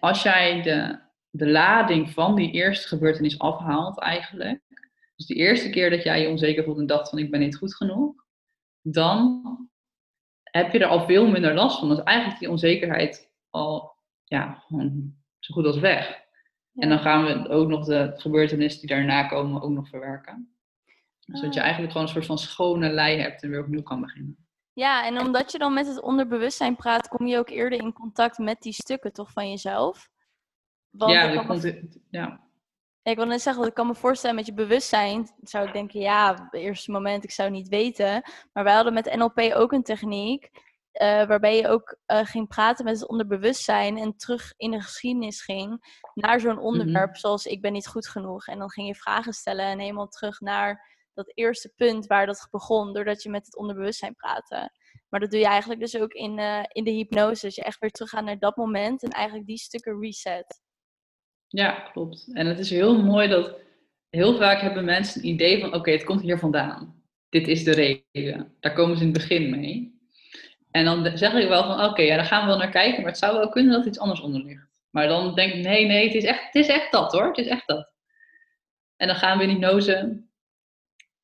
als 0.00 0.22
jij 0.22 0.62
de, 0.62 0.98
de 1.30 1.48
lading 1.50 2.10
van 2.10 2.34
die 2.34 2.50
eerste 2.50 2.88
gebeurtenis 2.88 3.38
afhaalt 3.38 4.00
eigenlijk, 4.00 4.62
dus 5.16 5.26
de 5.26 5.34
eerste 5.34 5.70
keer 5.70 5.90
dat 5.90 6.02
jij 6.02 6.20
je 6.20 6.28
onzeker 6.28 6.64
voelt 6.64 6.78
en 6.78 6.86
dacht 6.86 7.08
van 7.08 7.18
ik 7.18 7.30
ben 7.30 7.40
niet 7.40 7.56
goed 7.56 7.76
genoeg, 7.76 8.24
dan 8.80 9.42
heb 10.42 10.72
je 10.72 10.78
er 10.78 10.86
al 10.86 11.06
veel 11.06 11.26
minder 11.26 11.54
last 11.54 11.78
van. 11.78 11.88
Dan 11.88 11.98
is 11.98 12.04
eigenlijk 12.04 12.38
die 12.38 12.50
onzekerheid 12.50 13.30
al 13.50 13.96
ja, 14.24 14.62
gewoon 14.66 15.14
zo 15.38 15.54
goed 15.54 15.66
als 15.66 15.78
weg. 15.78 16.20
En 16.74 16.88
dan 16.88 16.98
gaan 16.98 17.24
we 17.24 17.48
ook 17.48 17.68
nog 17.68 17.84
de 17.84 18.12
gebeurtenissen 18.16 18.80
die 18.80 18.96
daarna 18.96 19.26
komen 19.26 19.62
ook 19.62 19.70
nog 19.70 19.88
verwerken. 19.88 20.57
Zodat 21.32 21.54
je 21.54 21.60
ah. 21.60 21.64
eigenlijk 21.64 21.92
gewoon 21.92 22.06
een 22.06 22.12
soort 22.12 22.26
van 22.26 22.38
schone 22.38 22.90
lei 22.90 23.20
hebt 23.20 23.42
en 23.42 23.50
weer 23.50 23.60
opnieuw 23.60 23.82
kan 23.82 24.00
beginnen. 24.00 24.46
Ja, 24.72 25.06
en 25.06 25.20
omdat 25.20 25.52
je 25.52 25.58
dan 25.58 25.74
met 25.74 25.86
het 25.86 26.00
onderbewustzijn 26.00 26.76
praat, 26.76 27.08
kom 27.08 27.26
je 27.26 27.38
ook 27.38 27.48
eerder 27.48 27.80
in 27.80 27.92
contact 27.92 28.38
met 28.38 28.62
die 28.62 28.72
stukken 28.72 29.12
toch 29.12 29.32
van 29.32 29.50
jezelf? 29.50 30.08
Want 30.90 31.12
ja, 31.12 31.32
dat 31.32 31.46
komt, 31.46 31.74
ja. 32.10 32.46
Ik 33.02 33.16
wil 33.16 33.26
net 33.26 33.42
zeggen, 33.42 33.66
ik 33.66 33.74
kan 33.74 33.86
me 33.86 33.94
voorstellen 33.94 34.36
met 34.36 34.46
je 34.46 34.54
bewustzijn, 34.54 35.34
zou 35.42 35.66
ik 35.66 35.72
denken, 35.72 36.00
ja, 36.00 36.30
op 36.30 36.38
het 36.38 36.54
eerste 36.60 36.90
moment, 36.90 37.24
ik 37.24 37.30
zou 37.30 37.50
niet 37.50 37.68
weten. 37.68 38.22
Maar 38.52 38.64
wij 38.64 38.74
hadden 38.74 38.92
met 38.92 39.16
NLP 39.16 39.40
ook 39.54 39.72
een 39.72 39.82
techniek, 39.82 40.50
uh, 40.92 41.24
waarbij 41.26 41.56
je 41.56 41.68
ook 41.68 41.98
uh, 42.06 42.18
ging 42.24 42.48
praten 42.48 42.84
met 42.84 43.00
het 43.00 43.08
onderbewustzijn 43.08 43.98
en 43.98 44.16
terug 44.16 44.54
in 44.56 44.70
de 44.70 44.80
geschiedenis 44.80 45.42
ging 45.42 45.96
naar 46.14 46.40
zo'n 46.40 46.58
onderwerp, 46.58 47.10
mhm. 47.10 47.18
zoals 47.18 47.46
ik 47.46 47.60
ben 47.60 47.72
niet 47.72 47.86
goed 47.86 48.08
genoeg. 48.08 48.46
En 48.46 48.58
dan 48.58 48.70
ging 48.70 48.86
je 48.86 48.94
vragen 48.94 49.32
stellen 49.32 49.64
en 49.64 49.78
helemaal 49.78 50.08
terug 50.08 50.40
naar 50.40 50.96
dat 51.18 51.32
eerste 51.34 51.72
punt 51.76 52.06
waar 52.06 52.26
dat 52.26 52.48
begon, 52.50 52.92
doordat 52.92 53.22
je 53.22 53.30
met 53.30 53.46
het 53.46 53.56
onderbewustzijn 53.56 54.14
praatte. 54.14 54.70
Maar 55.08 55.20
dat 55.20 55.30
doe 55.30 55.40
je 55.40 55.46
eigenlijk 55.46 55.80
dus 55.80 55.96
ook 55.96 56.12
in, 56.12 56.38
uh, 56.38 56.64
in 56.68 56.84
de 56.84 56.90
hypnose. 56.90 57.46
Dus 57.46 57.54
je 57.54 57.62
echt 57.62 57.78
weer 57.78 57.90
teruggaat 57.90 58.24
naar 58.24 58.38
dat 58.38 58.56
moment 58.56 59.02
en 59.02 59.10
eigenlijk 59.10 59.46
die 59.46 59.58
stukken 59.58 60.00
reset. 60.00 60.60
Ja, 61.46 61.72
klopt. 61.72 62.30
En 62.32 62.46
het 62.46 62.58
is 62.58 62.70
heel 62.70 63.02
mooi 63.02 63.28
dat 63.28 63.56
heel 64.08 64.36
vaak 64.36 64.60
hebben 64.60 64.84
mensen 64.84 65.20
een 65.20 65.28
idee 65.28 65.60
van: 65.60 65.74
oké, 65.74 65.90
het 65.90 66.04
komt 66.04 66.20
hier 66.20 66.38
vandaan. 66.38 67.02
Dit 67.28 67.48
is 67.48 67.64
de 67.64 67.72
reden. 67.72 68.56
Daar 68.60 68.72
komen 68.72 68.96
ze 68.96 69.02
in 69.04 69.08
het 69.08 69.18
begin 69.18 69.50
mee. 69.50 69.96
En 70.70 70.84
dan 70.84 71.18
zeg 71.18 71.32
ik 71.32 71.48
wel 71.48 71.64
van: 71.64 71.84
oké, 71.84 72.02
ja, 72.02 72.16
daar 72.16 72.24
gaan 72.24 72.40
we 72.40 72.46
wel 72.46 72.58
naar 72.58 72.70
kijken, 72.70 73.00
maar 73.00 73.10
het 73.10 73.18
zou 73.18 73.38
wel 73.38 73.48
kunnen 73.48 73.72
dat 73.72 73.86
iets 73.86 73.98
anders 73.98 74.20
onder 74.20 74.42
ligt. 74.42 74.80
Maar 74.90 75.08
dan 75.08 75.34
denk 75.34 75.52
ik: 75.52 75.62
nee, 75.62 75.86
nee, 75.86 76.04
het 76.06 76.14
is 76.14 76.24
echt, 76.24 76.44
het 76.44 76.54
is 76.54 76.68
echt 76.68 76.92
dat 76.92 77.12
hoor. 77.12 77.26
Het 77.26 77.38
is 77.38 77.46
echt 77.46 77.66
dat. 77.66 77.92
En 78.96 79.06
dan 79.06 79.16
gaan 79.16 79.38
we 79.38 79.44
in 79.44 79.50
hypnose 79.50 80.27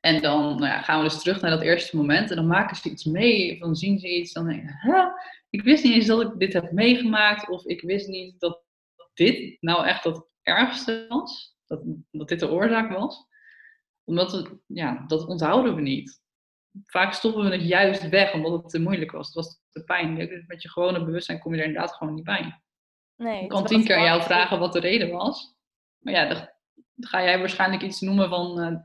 en 0.04 0.20
dan 0.20 0.42
nou 0.42 0.66
ja, 0.66 0.82
gaan 0.82 0.98
we 0.98 1.08
dus 1.08 1.22
terug 1.22 1.40
naar 1.40 1.50
dat 1.50 1.62
eerste 1.62 1.96
moment 1.96 2.30
en 2.30 2.36
dan 2.36 2.46
maken 2.46 2.76
ze 2.76 2.90
iets 2.90 3.04
mee, 3.04 3.58
dan 3.58 3.76
zien 3.76 3.98
ze 3.98 4.16
iets, 4.16 4.32
dan 4.32 4.46
denk 4.48 4.62
ik, 4.62 5.12
ik 5.50 5.62
wist 5.62 5.84
niet 5.84 5.94
eens 5.94 6.06
dat 6.06 6.20
ik 6.20 6.38
dit 6.38 6.52
heb 6.52 6.72
meegemaakt, 6.72 7.48
of 7.48 7.64
ik 7.64 7.80
wist 7.80 8.08
niet 8.08 8.40
dat 8.40 8.62
dit 9.14 9.56
nou 9.60 9.86
echt 9.86 10.04
het 10.04 10.26
ergste 10.42 11.06
was, 11.08 11.56
dat, 11.66 11.80
dat 12.10 12.28
dit 12.28 12.40
de 12.40 12.50
oorzaak 12.50 12.92
was. 12.92 13.26
Omdat 14.04 14.32
we, 14.32 14.58
ja, 14.66 15.04
dat 15.06 15.26
onthouden 15.26 15.74
we 15.74 15.80
niet. 15.80 16.22
Vaak 16.84 17.12
stoppen 17.12 17.44
we 17.44 17.50
het 17.50 17.66
juist 17.66 18.08
weg, 18.08 18.34
omdat 18.34 18.52
het 18.52 18.68
te 18.68 18.80
moeilijk 18.80 19.10
was. 19.10 19.26
Het 19.26 19.34
was 19.34 19.60
te 19.70 19.84
pijnlijk. 19.84 20.30
Dus 20.30 20.46
met 20.46 20.62
je 20.62 20.68
gewone 20.68 21.04
bewustzijn 21.04 21.38
kom 21.38 21.54
je 21.54 21.60
er 21.60 21.66
inderdaad 21.66 21.92
gewoon 21.92 22.14
niet 22.14 22.24
bij. 22.24 22.62
Nee, 23.16 23.42
ik 23.42 23.48
kan 23.48 23.66
tien 23.66 23.84
keer 23.84 23.96
aan 23.96 24.04
jou 24.04 24.22
vragen 24.22 24.58
wat 24.58 24.72
de 24.72 24.80
reden 24.80 25.10
was. 25.10 25.54
Maar 25.98 26.14
ja, 26.14 26.28
dan, 26.28 26.48
ga 26.96 27.22
jij 27.22 27.38
waarschijnlijk 27.38 27.82
iets 27.82 28.00
noemen 28.00 28.28
van... 28.28 28.60
Uh, 28.60 28.76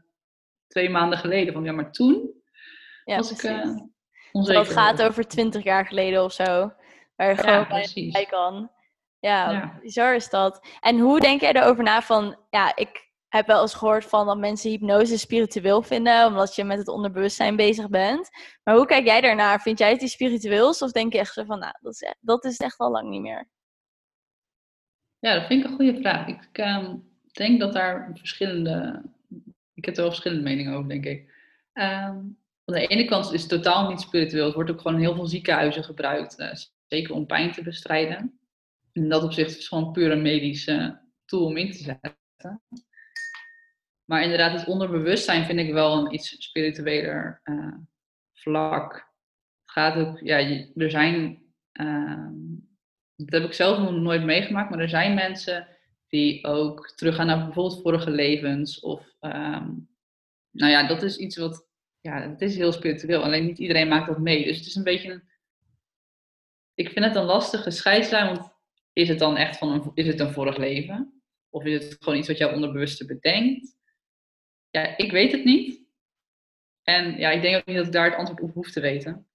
twee 0.70 0.90
maanden 0.90 1.20
geleden. 1.20 1.54
Van 1.54 1.64
ja, 1.64 1.72
maar 1.72 1.92
toen 1.92 2.32
ja, 3.04 3.16
was 3.16 3.32
ik 3.32 3.44
uh, 3.44 3.78
onzeker. 4.32 4.62
Het 4.62 4.72
gaat 4.72 5.02
over 5.02 5.28
twintig 5.28 5.64
jaar 5.64 5.86
geleden 5.86 6.24
of 6.24 6.34
zo. 6.34 6.74
Waar 7.16 7.30
je 7.30 7.38
gewoon 7.38 7.68
bij 8.12 8.26
kan. 8.30 8.72
Ja, 9.20 9.52
ja, 9.52 9.80
bizar 9.82 10.16
is 10.16 10.30
dat. 10.30 10.68
En 10.80 11.00
hoe 11.00 11.20
denk 11.20 11.42
jij 11.42 11.54
erover 11.54 11.84
na 11.84 12.02
van... 12.02 12.38
Ja, 12.50 12.76
ik 12.76 13.12
heb 13.28 13.48
wel 13.48 13.62
eens 13.62 13.74
gehoord 13.74 14.06
van 14.06 14.26
dat 14.26 14.38
mensen 14.38 14.70
hypnose 14.70 15.18
spiritueel 15.18 15.82
vinden... 15.82 16.26
omdat 16.26 16.56
je 16.56 16.64
met 16.64 16.78
het 16.78 16.88
onderbewustzijn 16.88 17.56
bezig 17.56 17.90
bent. 17.90 18.30
Maar 18.64 18.76
hoe 18.76 18.86
kijk 18.86 19.06
jij 19.06 19.22
daarnaar? 19.22 19.62
Vind 19.62 19.80
jij 19.80 19.92
het 19.92 20.02
iets 20.02 20.14
spiritueels? 20.14 20.82
Of 20.82 20.92
denk 20.92 21.14
je 21.14 21.20
echt 21.20 21.34
zo 21.34 21.44
van... 21.44 21.60
Nou, 21.60 21.74
dat 21.82 21.94
is, 21.94 22.02
echt, 22.02 22.18
dat 22.20 22.46
is 22.46 22.58
echt 22.58 22.78
al 22.78 22.92
lang 22.92 23.10
niet 23.10 23.22
meer? 23.22 23.50
Ja, 25.20 25.34
dat 25.34 25.46
vind 25.46 25.64
ik 25.64 25.70
een 25.70 25.76
goede 25.76 26.00
vraag. 26.00 26.28
Ik 26.28 26.50
ehm, 26.52 26.96
denk 27.32 27.60
dat 27.60 27.74
daar 27.74 28.12
verschillende 28.14 29.04
ik 29.80 29.86
heb 29.86 29.96
er 29.96 30.02
wel 30.02 30.12
verschillende 30.12 30.44
meningen 30.44 30.74
over, 30.74 30.90
denk 30.90 31.06
ik. 31.06 31.20
Um, 31.74 32.38
aan 32.66 32.76
de 32.76 32.88
ene 32.88 33.06
kant 33.06 33.34
is 33.34 33.42
het 33.42 33.50
totaal 33.50 33.90
niet 33.90 34.02
spiritueel. 34.02 34.46
Het 34.46 34.54
wordt 34.54 34.72
ook 34.72 34.82
gewoon 34.82 34.98
in 34.98 35.04
heel 35.04 35.16
veel 35.16 35.28
ziekenhuizen 35.28 35.84
gebruikt. 35.84 36.40
Uh, 36.40 36.52
zeker 36.88 37.14
om 37.14 37.26
pijn 37.26 37.52
te 37.52 37.64
bestrijden. 37.64 38.40
In 38.92 39.10
dat 39.10 39.24
opzicht 39.24 39.50
is 39.50 39.56
het 39.56 39.68
gewoon 39.68 39.92
puur 39.92 40.12
een 40.12 40.22
medische 40.22 41.00
tool 41.26 41.46
om 41.46 41.58
in 41.58 41.72
te 41.72 41.78
zetten. 41.78 42.62
Maar 44.06 44.24
inderdaad, 44.24 44.60
het 44.60 44.68
onderbewustzijn 44.68 45.46
vind 45.46 45.60
ik 45.60 45.74
wel 45.74 45.98
een 45.98 46.14
iets 46.14 46.36
spiritueler 46.44 47.42
uh, 47.44 47.76
vlak. 48.34 48.94
Het 49.62 49.72
gaat 49.72 49.96
ook, 49.96 50.20
ja, 50.20 50.38
er 50.76 50.90
zijn, 50.90 51.44
uh, 51.74 52.30
dat 53.16 53.42
heb 53.42 53.44
ik 53.44 53.54
zelf 53.54 53.78
nog 53.78 53.92
nooit 53.92 54.24
meegemaakt, 54.24 54.70
maar 54.70 54.80
er 54.80 54.90
zijn 54.90 55.14
mensen 55.14 55.68
die 56.10 56.46
ook 56.46 56.92
teruggaan 56.96 57.28
naar 57.28 57.46
bijvoorbeeld 57.46 57.82
vorige 57.82 58.12
levens. 58.12 58.80
Of, 58.80 59.16
ehm, 59.20 59.72
nou 60.52 60.72
ja, 60.72 60.88
dat 60.88 61.04
is 61.04 61.18
iets 61.18 61.38
wat, 61.38 61.68
ja, 62.00 62.30
het 62.30 62.42
is 62.42 62.56
heel 62.56 62.72
spiritueel. 62.72 63.24
Alleen 63.24 63.46
niet 63.46 63.60
iedereen 63.60 63.88
maakt 63.88 64.08
dat 64.08 64.20
mee. 64.20 64.44
Dus 64.44 64.58
het 64.58 64.66
is 64.66 64.76
een 64.76 64.84
beetje 64.84 65.12
een, 65.12 65.24
ik 66.74 66.90
vind 66.90 67.06
het 67.06 67.16
een 67.16 67.24
lastige 67.24 67.72
scheidslijn, 67.72 68.36
want 68.36 68.54
is 68.94 69.10
het 69.10 69.20
dan 69.20 69.38
echt 69.38 69.58
van 69.58 69.72
een, 69.72 69.92
is 69.94 70.08
het 70.08 70.20
een 70.20 70.32
vorig 70.32 70.58
leven? 70.58 71.22
Of 71.50 71.64
is 71.66 71.84
het 71.84 71.98
gewoon 72.00 72.20
iets 72.20 72.28
wat 72.28 72.38
jouw 72.38 72.54
onderbewuste 72.54 73.06
bedenkt? 73.06 73.78
Ja, 74.70 74.98
ik 74.98 75.12
weet 75.12 75.32
het 75.32 75.44
niet. 75.44 75.88
En 76.84 77.18
ja, 77.18 77.30
ik 77.30 77.42
denk 77.42 77.56
ook 77.56 77.66
niet 77.66 77.76
dat 77.76 77.86
ik 77.86 77.92
daar 77.92 78.10
het 78.10 78.16
antwoord 78.16 78.42
op 78.42 78.54
hoef 78.54 78.72
te 78.72 78.80
weten. 78.80 79.28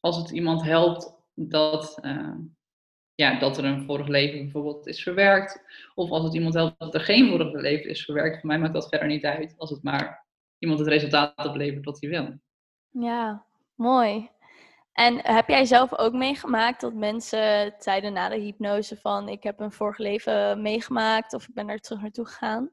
Als 0.00 0.16
het 0.16 0.30
iemand 0.30 0.62
helpt 0.62 1.14
dat, 1.34 1.98
uh, 2.02 2.34
ja, 3.18 3.38
dat 3.38 3.58
er 3.58 3.64
een 3.64 3.84
vorig 3.84 4.06
leven 4.06 4.42
bijvoorbeeld 4.42 4.86
is 4.86 5.02
verwerkt. 5.02 5.62
Of 5.94 6.10
als 6.10 6.24
het 6.24 6.34
iemand 6.34 6.54
helpt 6.54 6.78
dat 6.78 6.94
er 6.94 7.00
geen 7.00 7.28
vorig 7.28 7.52
leven 7.52 7.90
is 7.90 8.04
verwerkt. 8.04 8.40
Voor 8.40 8.48
mij 8.48 8.58
maakt 8.58 8.72
dat 8.72 8.88
verder 8.88 9.08
niet 9.08 9.24
uit. 9.24 9.54
Als 9.56 9.70
het 9.70 9.82
maar 9.82 10.26
iemand 10.58 10.80
het 10.80 10.88
resultaat 10.88 11.46
oplevert 11.46 11.84
wat 11.84 12.00
hij 12.00 12.10
wil. 12.10 12.38
Ja, 12.90 13.44
mooi. 13.74 14.30
En 14.92 15.20
heb 15.22 15.48
jij 15.48 15.64
zelf 15.64 15.98
ook 15.98 16.12
meegemaakt 16.12 16.80
dat 16.80 16.94
mensen 16.94 17.74
zeiden 17.78 18.12
na 18.12 18.28
de 18.28 18.38
hypnose 18.38 18.96
van 18.96 19.28
ik 19.28 19.42
heb 19.42 19.60
een 19.60 19.72
vorig 19.72 19.98
leven 19.98 20.62
meegemaakt 20.62 21.34
of 21.34 21.48
ik 21.48 21.54
ben 21.54 21.68
er 21.68 21.80
terug 21.80 22.00
naartoe 22.00 22.26
gegaan? 22.26 22.70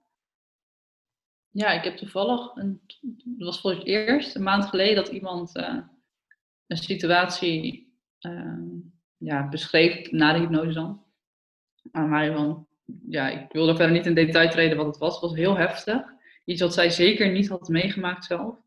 Ja, 1.50 1.72
ik 1.72 1.84
heb 1.84 1.98
toevallig, 1.98 2.56
een, 2.56 2.82
dat 3.24 3.48
was 3.48 3.62
voor 3.62 3.72
het 3.72 3.86
eerst, 3.86 4.36
een 4.36 4.44
maand 4.44 4.66
geleden, 4.66 4.96
dat 4.96 5.08
iemand 5.08 5.58
uh, 5.58 5.78
een 6.68 6.78
situatie 6.78 7.94
uh, 8.20 8.94
ja, 9.18 9.48
beschreef 9.50 10.12
na 10.12 10.34
de 10.34 10.40
hypnose 10.40 10.74
dan. 10.74 11.04
Aan 11.92 12.10
mij 12.10 12.34
van, 12.34 12.68
ja, 13.08 13.30
ik 13.30 13.52
wilde 13.52 13.76
verder 13.76 13.96
niet 13.96 14.06
in 14.06 14.14
detail 14.14 14.50
treden 14.50 14.78
wat 14.78 14.86
het 14.86 14.98
was. 14.98 15.14
Het 15.14 15.22
was 15.22 15.36
heel 15.36 15.58
heftig. 15.58 16.02
Iets 16.46 16.62
wat 16.62 16.74
zij 16.74 16.90
zeker 16.90 17.32
niet 17.32 17.50
had 17.50 17.68
meegemaakt 17.68 18.26
zelf. 18.26 18.58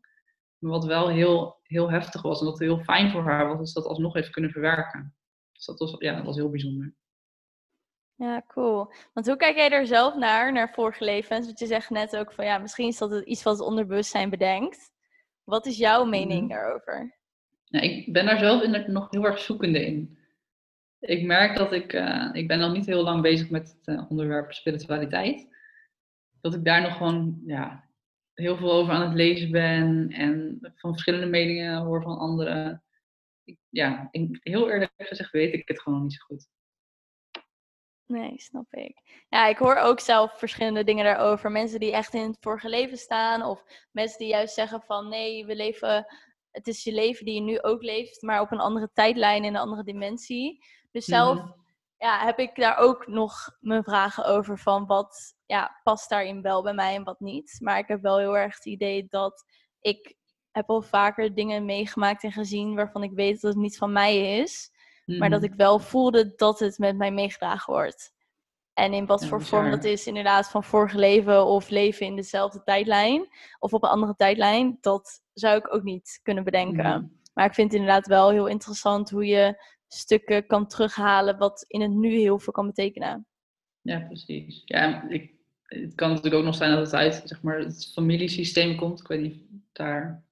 Maar 0.57 0.71
wat 0.71 0.85
wel 0.85 1.09
heel, 1.09 1.59
heel 1.63 1.91
heftig 1.91 2.21
was 2.21 2.39
en 2.39 2.45
wat 2.45 2.59
heel 2.59 2.79
fijn 2.79 3.11
voor 3.11 3.23
haar 3.23 3.47
was, 3.47 3.67
is 3.67 3.73
dat 3.73 3.85
alsnog 3.85 4.13
heeft 4.13 4.29
kunnen 4.29 4.51
verwerken. 4.51 5.15
Dus 5.53 5.65
dat 5.65 5.79
was, 5.79 5.95
ja, 5.97 6.15
dat 6.15 6.25
was 6.25 6.35
heel 6.35 6.49
bijzonder. 6.49 6.93
Ja, 8.15 8.43
cool. 8.47 8.91
Want 9.13 9.27
hoe 9.27 9.35
kijk 9.35 9.55
jij 9.55 9.69
er 9.69 9.87
zelf 9.87 10.15
naar, 10.15 10.51
naar 10.51 10.73
vorige 10.73 11.03
levens? 11.03 11.45
Want 11.45 11.59
je 11.59 11.65
zegt 11.65 11.89
net 11.89 12.17
ook 12.17 12.33
van 12.33 12.45
ja, 12.45 12.57
misschien 12.57 12.87
is 12.87 12.97
dat 12.97 13.25
iets 13.25 13.43
wat 13.43 13.57
het 13.57 13.67
onderbewustzijn 13.67 14.29
bedenkt. 14.29 14.91
Wat 15.43 15.65
is 15.65 15.77
jouw 15.77 16.05
mening 16.05 16.47
mhm. 16.47 16.49
daarover? 16.49 17.17
Ja, 17.63 17.79
ik 17.79 18.13
ben 18.13 18.25
daar 18.25 18.39
zelf 18.39 18.61
in, 18.61 18.91
nog 18.91 19.07
heel 19.09 19.25
erg 19.25 19.39
zoekende 19.39 19.85
in. 19.85 20.18
Ik 20.99 21.23
merk 21.23 21.57
dat 21.57 21.71
ik, 21.71 21.93
uh, 21.93 22.29
ik 22.33 22.47
ben 22.47 22.59
nog 22.59 22.73
niet 22.73 22.85
heel 22.85 23.03
lang 23.03 23.21
bezig 23.21 23.49
met 23.49 23.77
het 23.77 23.97
uh, 23.97 24.05
onderwerp 24.09 24.53
spiritualiteit. 24.53 25.47
Dat 26.41 26.53
ik 26.53 26.65
daar 26.65 26.81
nog 26.81 26.97
gewoon 26.97 27.41
ja, 27.45 27.89
heel 28.33 28.57
veel 28.57 28.71
over 28.71 28.93
aan 28.93 29.07
het 29.07 29.13
lezen 29.13 29.51
ben 29.51 30.09
en 30.09 30.57
van 30.75 30.91
verschillende 30.91 31.25
meningen 31.25 31.81
hoor 31.81 32.01
van 32.01 32.17
anderen. 32.17 32.83
Ik, 33.43 33.57
ja, 33.69 34.07
ik, 34.11 34.37
heel 34.41 34.69
eerlijk 34.69 34.91
gezegd 34.97 35.31
weet 35.31 35.53
ik 35.53 35.67
het 35.67 35.81
gewoon 35.81 36.01
niet 36.01 36.13
zo 36.13 36.25
goed. 36.25 36.47
Nee, 38.05 38.33
snap 38.35 38.73
ik. 38.73 39.25
Ja, 39.29 39.47
ik 39.47 39.57
hoor 39.57 39.75
ook 39.75 39.99
zelf 39.99 40.37
verschillende 40.37 40.83
dingen 40.83 41.05
daarover. 41.05 41.51
Mensen 41.51 41.79
die 41.79 41.93
echt 41.93 42.13
in 42.13 42.27
het 42.27 42.37
vorige 42.39 42.69
leven 42.69 42.97
staan, 42.97 43.43
of 43.43 43.63
mensen 43.91 44.17
die 44.19 44.27
juist 44.27 44.53
zeggen 44.53 44.81
van 44.81 45.09
nee, 45.09 45.45
we 45.45 45.55
leven, 45.55 46.05
het 46.51 46.67
is 46.67 46.83
je 46.83 46.91
leven 46.91 47.25
die 47.25 47.33
je 47.33 47.41
nu 47.41 47.61
ook 47.61 47.81
leeft, 47.81 48.21
maar 48.21 48.41
op 48.41 48.51
een 48.51 48.59
andere 48.59 48.89
tijdlijn 48.93 49.43
in 49.43 49.55
een 49.55 49.61
andere 49.61 49.83
dimensie. 49.83 50.65
Dus 50.91 51.05
zelf 51.05 51.39
ja, 51.97 52.25
heb 52.25 52.39
ik 52.39 52.55
daar 52.55 52.77
ook 52.77 53.07
nog 53.07 53.57
mijn 53.59 53.83
vragen 53.83 54.25
over 54.25 54.57
van 54.57 54.85
wat 54.85 55.35
ja, 55.45 55.79
past 55.83 56.09
daarin 56.09 56.41
wel 56.41 56.63
bij 56.63 56.73
mij 56.73 56.95
en 56.95 57.03
wat 57.03 57.19
niet. 57.19 57.57
Maar 57.59 57.77
ik 57.77 57.87
heb 57.87 58.01
wel 58.01 58.17
heel 58.17 58.37
erg 58.37 58.55
het 58.55 58.65
idee 58.65 59.05
dat 59.09 59.45
ik 59.79 60.15
heb 60.51 60.69
al 60.69 60.81
vaker 60.81 61.35
dingen 61.35 61.65
meegemaakt 61.65 62.23
en 62.23 62.31
gezien 62.31 62.75
waarvan 62.75 63.03
ik 63.03 63.11
weet 63.11 63.41
dat 63.41 63.53
het 63.53 63.61
niet 63.61 63.77
van 63.77 63.91
mij 63.91 64.39
is. 64.39 64.71
Maar 65.05 65.29
dat 65.29 65.41
mhm. 65.41 65.51
ik 65.51 65.57
wel 65.57 65.79
voelde 65.79 66.33
dat 66.35 66.59
het 66.59 66.77
met 66.77 66.97
mij 66.97 67.11
meegedragen 67.11 67.73
wordt. 67.73 68.13
En 68.73 68.93
in 68.93 69.05
wat 69.05 69.25
voor 69.25 69.41
vorm 69.41 69.69
dat 69.69 69.83
is, 69.83 70.07
inderdaad, 70.07 70.49
van 70.49 70.63
vorige 70.63 70.97
leven 70.97 71.45
of 71.45 71.69
leven 71.69 72.05
in 72.05 72.15
dezelfde 72.15 72.63
tijdlijn 72.63 73.27
of 73.59 73.73
op 73.73 73.83
een 73.83 73.89
andere 73.89 74.15
tijdlijn, 74.15 74.77
dat 74.81 75.21
zou 75.33 75.57
ik 75.57 75.73
ook 75.73 75.83
niet 75.83 76.19
kunnen 76.23 76.43
bedenken. 76.43 76.85
Mhm. 76.85 77.05
Maar 77.33 77.45
ik 77.45 77.53
vind 77.53 77.71
het 77.71 77.81
inderdaad 77.81 78.07
wel 78.07 78.29
heel 78.29 78.47
interessant 78.47 79.09
hoe 79.09 79.25
je 79.25 79.63
stukken 79.93 80.45
kan 80.45 80.67
terughalen 80.67 81.37
wat 81.37 81.65
in 81.67 81.81
het 81.81 81.91
nu 81.91 82.09
heel 82.09 82.39
veel 82.39 82.53
kan 82.53 82.65
betekenen. 82.65 83.27
Ja, 83.81 83.99
precies. 83.99 84.61
Ja, 84.65 85.09
ik, 85.09 85.31
het 85.63 85.95
kan 85.95 86.09
natuurlijk 86.09 86.35
ook 86.35 86.43
nog 86.43 86.55
zijn 86.55 86.71
dat 86.71 86.79
het 86.79 86.93
uit 86.93 87.21
zeg 87.25 87.41
maar, 87.41 87.59
het 87.59 87.91
familiesysteem 87.93 88.75
komt. 88.75 88.99
Ik 88.99 89.07
weet 89.07 89.21
niet 89.21 89.33
of 89.33 89.59
daar 89.71 90.23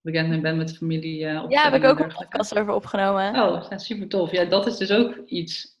bekend 0.00 0.28
mee 0.28 0.40
ben 0.40 0.56
met 0.56 0.76
familie. 0.76 1.20
Uh, 1.20 1.44
ja, 1.48 1.70
heb 1.70 1.82
ik 1.82 1.88
ook 1.88 1.98
een 1.98 2.14
podcast 2.14 2.58
over 2.58 2.74
opgenomen. 2.74 3.42
Oh, 3.42 3.66
ja, 3.70 3.78
super 3.78 4.08
tof. 4.08 4.30
Ja, 4.30 4.44
dat 4.44 4.66
is 4.66 4.76
dus 4.76 4.90
ook 4.90 5.16
iets 5.26 5.78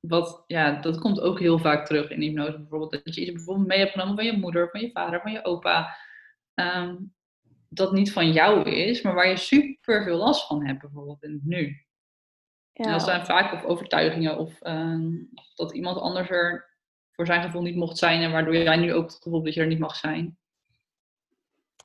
wat, 0.00 0.44
ja, 0.46 0.80
dat 0.80 0.98
komt 0.98 1.20
ook 1.20 1.38
heel 1.38 1.58
vaak 1.58 1.86
terug 1.86 2.10
in 2.10 2.20
hypnose. 2.20 2.58
Bijvoorbeeld 2.58 2.90
dat 2.90 3.14
je 3.14 3.20
iets 3.20 3.32
bijvoorbeeld 3.32 3.66
mee 3.66 3.78
hebt 3.78 3.92
genomen 3.92 4.14
van 4.14 4.24
je 4.24 4.36
moeder, 4.36 4.70
van 4.70 4.80
je 4.80 4.90
vader, 4.90 5.20
van 5.20 5.32
je 5.32 5.44
opa. 5.44 5.96
Ehm, 6.54 6.96
dat 7.68 7.92
niet 7.92 8.12
van 8.12 8.32
jou 8.32 8.70
is, 8.70 9.02
maar 9.02 9.14
waar 9.14 9.28
je 9.28 9.36
super 9.36 10.04
veel 10.04 10.16
last 10.16 10.46
van 10.46 10.66
hebt, 10.66 10.80
bijvoorbeeld 10.80 11.22
in 11.22 11.32
het 11.32 11.44
nu. 11.44 11.86
Ja. 12.78 12.84
En 12.84 12.92
dat 12.92 13.02
zijn 13.02 13.26
vaak 13.26 13.52
of 13.52 13.64
overtuigingen 13.64 14.38
of 14.38 14.60
ehm, 14.60 15.10
dat 15.54 15.74
iemand 15.74 15.98
anders 15.98 16.30
er 16.30 16.76
voor 17.12 17.26
zijn 17.26 17.42
gevoel 17.42 17.62
niet 17.62 17.76
mocht 17.76 17.98
zijn 17.98 18.22
en 18.22 18.32
waardoor 18.32 18.56
jij 18.56 18.76
nu 18.76 18.94
ook 18.94 19.04
het 19.04 19.22
gevoel 19.22 19.42
dat 19.42 19.54
je 19.54 19.60
er 19.60 19.66
niet 19.66 19.78
mag 19.78 19.96
zijn. 19.96 20.36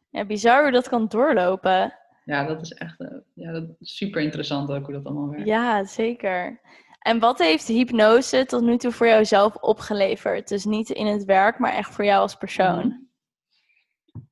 Ja, 0.09 0.25
bizar 0.25 0.61
hoe 0.61 0.71
dat 0.71 0.89
kan 0.89 1.07
doorlopen. 1.07 1.93
Ja, 2.25 2.45
dat 2.45 2.61
is 2.61 2.71
echt 2.71 2.99
uh, 2.99 3.07
ja, 3.33 3.51
dat 3.51 3.63
is 3.79 3.95
super 3.95 4.21
interessant 4.21 4.71
ook 4.71 4.85
hoe 4.85 4.93
dat 4.93 5.05
allemaal 5.05 5.29
werkt. 5.29 5.47
Ja, 5.47 5.83
zeker. 5.83 6.61
En 6.99 7.19
wat 7.19 7.39
heeft 7.39 7.67
hypnose 7.67 8.45
tot 8.45 8.61
nu 8.61 8.77
toe 8.77 8.91
voor 8.91 9.07
jou 9.07 9.25
zelf 9.25 9.55
opgeleverd? 9.55 10.47
Dus 10.47 10.65
niet 10.65 10.89
in 10.89 11.05
het 11.05 11.25
werk, 11.25 11.59
maar 11.59 11.73
echt 11.73 11.93
voor 11.93 12.05
jou 12.05 12.21
als 12.21 12.35
persoon. 12.35 13.07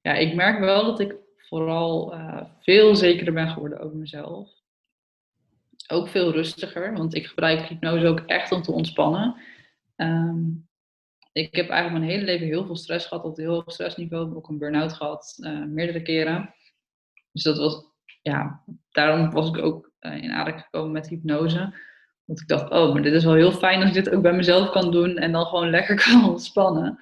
Ja, 0.01 0.13
ik 0.13 0.35
merk 0.35 0.59
wel 0.59 0.85
dat 0.85 0.99
ik 0.99 1.15
vooral 1.37 2.13
uh, 2.13 2.41
veel 2.59 2.95
zekerder 2.95 3.33
ben 3.33 3.49
geworden 3.49 3.79
over 3.79 3.97
mezelf. 3.97 4.60
Ook 5.91 6.09
veel 6.09 6.31
rustiger, 6.31 6.93
want 6.93 7.15
ik 7.15 7.25
gebruik 7.25 7.61
hypnose 7.61 8.07
ook 8.07 8.19
echt 8.19 8.51
om 8.51 8.61
te 8.61 8.71
ontspannen. 8.71 9.35
Um, 9.95 10.69
ik 11.31 11.55
heb 11.55 11.69
eigenlijk 11.69 12.05
mijn 12.05 12.11
hele 12.11 12.31
leven 12.31 12.47
heel 12.47 12.65
veel 12.65 12.75
stress 12.75 13.05
gehad, 13.05 13.23
op 13.23 13.37
heel 13.37 13.53
hoog 13.53 13.71
stressniveau. 13.71 14.35
Ook 14.35 14.49
een 14.49 14.57
burn-out 14.57 14.93
gehad, 14.93 15.37
uh, 15.39 15.65
meerdere 15.65 16.01
keren. 16.01 16.55
Dus 17.31 17.43
dat 17.43 17.57
was, 17.57 17.85
ja, 18.21 18.63
daarom 18.91 19.31
was 19.31 19.49
ik 19.49 19.57
ook 19.57 19.91
uh, 19.99 20.23
in 20.23 20.31
aanraking 20.31 20.63
gekomen 20.63 20.91
met 20.91 21.09
hypnose. 21.09 21.75
Want 22.25 22.41
ik 22.41 22.47
dacht, 22.47 22.71
oh, 22.71 22.93
maar 22.93 23.01
dit 23.01 23.13
is 23.13 23.23
wel 23.23 23.33
heel 23.33 23.51
fijn 23.51 23.79
als 23.79 23.87
ik 23.87 24.03
dit 24.03 24.13
ook 24.13 24.21
bij 24.21 24.33
mezelf 24.33 24.69
kan 24.69 24.91
doen 24.91 25.17
en 25.17 25.31
dan 25.31 25.45
gewoon 25.45 25.69
lekker 25.77 25.95
kan 25.95 26.29
ontspannen. 26.29 26.97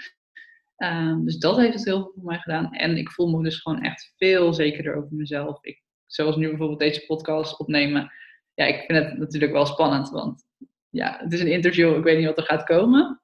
Uh, 0.77 1.15
dus 1.19 1.37
dat 1.37 1.57
heeft 1.57 1.73
het 1.73 1.85
heel 1.85 2.01
veel 2.01 2.11
voor 2.15 2.23
mij 2.23 2.39
gedaan. 2.39 2.73
En 2.73 2.97
ik 2.97 3.11
voel 3.11 3.27
me 3.27 3.43
dus 3.43 3.59
gewoon 3.59 3.81
echt 3.81 4.13
veel 4.17 4.53
zekerder 4.53 4.95
over 4.95 5.15
mezelf. 5.15 5.63
Ik, 5.63 5.83
zoals 6.05 6.35
nu 6.35 6.47
bijvoorbeeld 6.49 6.79
deze 6.79 7.05
podcast 7.05 7.59
opnemen. 7.59 8.11
Ja, 8.59 8.65
ik 8.65 8.83
vind 8.85 9.05
het 9.05 9.17
natuurlijk 9.17 9.51
wel 9.51 9.65
spannend, 9.65 10.09
want 10.09 10.45
ja, 10.89 11.17
het 11.19 11.33
is 11.33 11.39
een 11.39 11.51
interview, 11.51 11.97
ik 11.97 12.03
weet 12.03 12.17
niet 12.17 12.25
wat 12.25 12.37
er 12.37 12.43
gaat 12.43 12.63
komen. 12.63 13.21